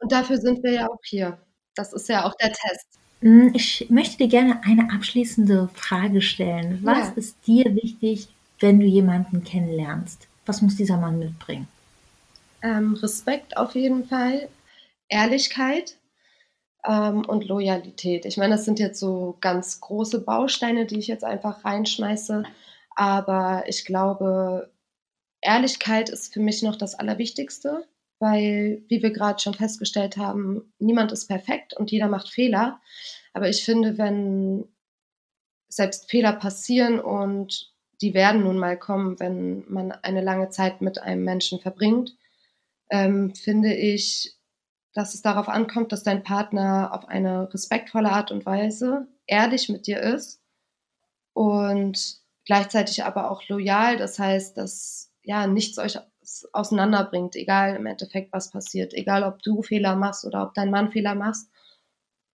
Und 0.00 0.12
dafür 0.12 0.38
sind 0.38 0.62
wir 0.62 0.72
ja 0.72 0.88
auch 0.88 1.00
hier. 1.04 1.38
Das 1.74 1.92
ist 1.92 2.08
ja 2.08 2.24
auch 2.24 2.34
der 2.34 2.52
Test. 2.52 2.86
Mm, 3.20 3.48
Ich 3.54 3.86
möchte 3.88 4.18
dir 4.18 4.28
gerne 4.28 4.62
eine 4.64 4.90
abschließende 4.92 5.68
Frage 5.74 6.20
stellen. 6.22 6.80
Was 6.82 7.08
Ja. 7.08 7.12
ist 7.16 7.36
dir 7.46 7.64
wichtig, 7.74 8.28
wenn 8.60 8.80
du 8.80 8.86
jemanden 8.86 9.44
kennenlernst? 9.44 10.26
Was 10.46 10.62
muss 10.62 10.76
dieser 10.76 10.96
Mann 10.96 11.18
mitbringen? 11.18 11.68
Ähm, 12.62 12.94
Respekt 12.94 13.56
auf 13.56 13.74
jeden 13.74 14.06
Fall, 14.06 14.48
Ehrlichkeit 15.08 15.96
ähm, 16.84 17.24
und 17.26 17.46
Loyalität. 17.46 18.24
Ich 18.24 18.36
meine, 18.36 18.54
das 18.56 18.64
sind 18.64 18.78
jetzt 18.78 18.98
so 19.00 19.36
ganz 19.40 19.80
große 19.80 20.20
Bausteine, 20.20 20.86
die 20.86 20.98
ich 20.98 21.06
jetzt 21.06 21.24
einfach 21.24 21.64
reinschmeiße. 21.64 22.44
Aber 22.96 23.64
ich 23.68 23.84
glaube, 23.84 24.72
Ehrlichkeit 25.42 26.08
ist 26.08 26.32
für 26.34 26.40
mich 26.40 26.62
noch 26.62 26.76
das 26.76 26.94
Allerwichtigste, 26.94 27.86
weil, 28.18 28.82
wie 28.88 29.02
wir 29.02 29.10
gerade 29.10 29.38
schon 29.38 29.54
festgestellt 29.54 30.16
haben, 30.16 30.72
niemand 30.78 31.12
ist 31.12 31.28
perfekt 31.28 31.74
und 31.74 31.90
jeder 31.92 32.08
macht 32.08 32.28
Fehler. 32.28 32.80
Aber 33.34 33.48
ich 33.48 33.64
finde, 33.64 33.98
wenn 33.98 34.64
selbst 35.68 36.10
Fehler 36.10 36.32
passieren 36.32 36.98
und 36.98 37.72
die 38.00 38.14
werden 38.14 38.42
nun 38.42 38.58
mal 38.58 38.78
kommen, 38.78 39.20
wenn 39.20 39.64
man 39.70 39.92
eine 39.92 40.22
lange 40.22 40.48
Zeit 40.48 40.80
mit 40.80 40.98
einem 40.98 41.24
Menschen 41.24 41.60
verbringt, 41.60 42.16
ähm, 42.90 43.34
finde 43.34 43.74
ich, 43.74 44.36
dass 44.94 45.14
es 45.14 45.20
darauf 45.22 45.48
ankommt, 45.48 45.92
dass 45.92 46.02
dein 46.02 46.22
Partner 46.22 46.90
auf 46.94 47.06
eine 47.08 47.52
respektvolle 47.52 48.10
Art 48.10 48.30
und 48.30 48.46
Weise 48.46 49.06
ehrlich 49.26 49.68
mit 49.68 49.86
dir 49.86 50.00
ist 50.00 50.40
und 51.34 52.25
gleichzeitig 52.46 53.04
aber 53.04 53.30
auch 53.30 53.46
loyal. 53.48 53.98
Das 53.98 54.18
heißt, 54.18 54.56
dass 54.56 55.12
ja 55.22 55.46
nichts 55.46 55.78
euch 55.78 55.98
auseinanderbringt, 56.52 57.36
egal 57.36 57.76
im 57.76 57.86
Endeffekt, 57.86 58.32
was 58.32 58.50
passiert, 58.50 58.94
egal 58.94 59.22
ob 59.22 59.42
du 59.42 59.62
Fehler 59.62 59.94
machst 59.96 60.24
oder 60.24 60.42
ob 60.44 60.54
dein 60.54 60.70
Mann 60.70 60.90
Fehler 60.90 61.14
machst. 61.14 61.50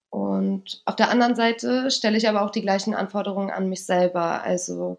Und 0.10 0.82
auf 0.86 0.95
der 0.95 1.10
anderen 1.10 1.36
Seite 1.36 1.89
stelle 1.89 2.17
ich 2.17 2.28
aber 2.28 2.41
auch 2.43 2.52
die 2.52 2.62
gleichen 2.62 2.93
Anforderungen 2.93 3.50
an 3.50 3.69
mich 3.69 3.86
selber. 3.86 4.43
Also 4.43 4.97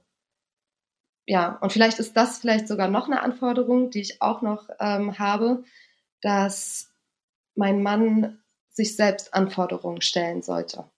ja, 1.27 1.59
und 1.61 1.73
vielleicht 1.73 1.99
ist 1.99 2.17
das 2.17 2.39
vielleicht 2.39 2.67
sogar 2.67 2.89
noch 2.89 3.07
eine 3.07 3.23
Anforderung, 3.23 3.91
die 3.91 4.01
ich 4.01 4.23
auch 4.23 4.43
noch 4.43 4.69
ähm, 4.81 5.19
habe, 5.19 5.65
dass 6.21 6.91
mein 7.55 7.83
Mann 7.83 8.43
sich 8.71 8.97
selbst 8.97 9.35
Anforderungen 9.35 10.01
stellen 10.01 10.43
sollte 10.43 10.91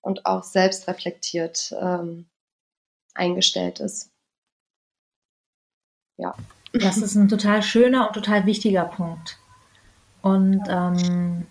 und 0.00 0.26
auch 0.26 0.42
selbst 0.42 0.88
reflektiert 0.88 1.74
ähm, 1.80 2.28
eingestellt 3.16 3.80
ist. 3.80 4.10
Ja. 6.18 6.34
Das 6.72 6.98
ist 6.98 7.14
ein 7.14 7.28
total 7.28 7.62
schöner 7.62 8.08
und 8.08 8.14
total 8.14 8.46
wichtiger 8.46 8.84
Punkt. 8.84 9.38
Und 10.22 10.62
ähm, 10.68 11.46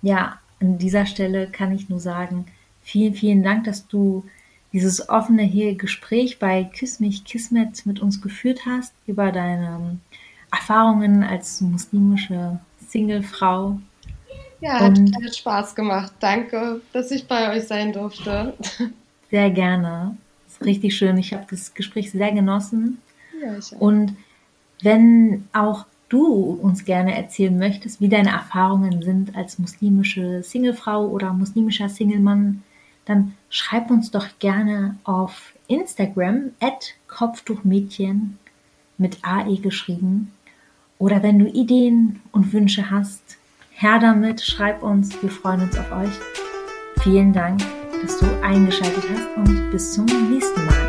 ja, 0.00 0.38
an 0.60 0.78
dieser 0.78 1.06
Stelle 1.06 1.48
kann 1.48 1.72
ich 1.72 1.88
nur 1.88 2.00
sagen, 2.00 2.46
vielen, 2.82 3.14
vielen 3.14 3.42
Dank, 3.42 3.64
dass 3.64 3.86
du 3.88 4.24
dieses 4.72 5.08
offene 5.08 5.42
hier 5.42 5.74
Gespräch 5.74 6.38
bei 6.38 6.64
Küss 6.64 7.00
mich 7.00 7.24
Kismet 7.24 7.84
mit 7.84 8.00
uns 8.00 8.22
geführt 8.22 8.60
hast 8.64 8.94
über 9.06 9.32
deine 9.32 9.98
Erfahrungen 10.50 11.22
als 11.22 11.60
muslimische 11.60 12.58
Singlefrau. 12.88 13.78
Ja, 14.60 14.78
hat, 14.78 14.98
hat 14.98 15.36
Spaß 15.36 15.74
gemacht. 15.74 16.12
Danke, 16.20 16.80
dass 16.92 17.10
ich 17.10 17.26
bei 17.26 17.50
euch 17.54 17.66
sein 17.66 17.92
durfte. 17.92 18.54
Sehr 19.30 19.50
gerne. 19.50 20.16
Richtig 20.64 20.96
schön. 20.96 21.16
Ich 21.18 21.32
habe 21.32 21.46
das 21.50 21.74
Gespräch 21.74 22.10
sehr 22.10 22.32
genossen. 22.32 22.98
Ja, 23.42 23.56
ich 23.56 23.74
auch. 23.74 23.80
Und 23.80 24.16
wenn 24.82 25.48
auch 25.52 25.86
du 26.08 26.26
uns 26.60 26.84
gerne 26.84 27.16
erzählen 27.16 27.56
möchtest, 27.56 28.00
wie 28.00 28.08
deine 28.08 28.30
Erfahrungen 28.30 29.02
sind 29.02 29.34
als 29.34 29.58
muslimische 29.58 30.42
Singlefrau 30.42 31.06
oder 31.06 31.32
muslimischer 31.32 31.88
Singlemann, 31.88 32.62
dann 33.04 33.34
schreib 33.48 33.90
uns 33.90 34.10
doch 34.10 34.26
gerne 34.38 34.96
auf 35.04 35.54
Instagram 35.68 36.50
at 36.60 36.94
Kopftuchmädchen 37.08 38.38
mit 38.98 39.18
AE 39.22 39.56
geschrieben. 39.56 40.32
Oder 40.98 41.22
wenn 41.22 41.38
du 41.38 41.46
Ideen 41.46 42.20
und 42.30 42.52
Wünsche 42.52 42.90
hast, 42.90 43.38
her 43.70 43.98
damit, 43.98 44.42
schreib 44.42 44.82
uns, 44.82 45.20
wir 45.22 45.30
freuen 45.30 45.62
uns 45.62 45.76
auf 45.76 45.90
euch. 45.90 46.12
Vielen 47.02 47.32
Dank, 47.32 47.60
dass 48.02 48.18
du 48.18 48.26
eingeschaltet 48.42 49.04
hast 49.14 49.36
und 49.36 49.70
bis 49.70 49.92
zum 49.92 50.06
nächsten 50.06 50.66
Mal. 50.66 50.81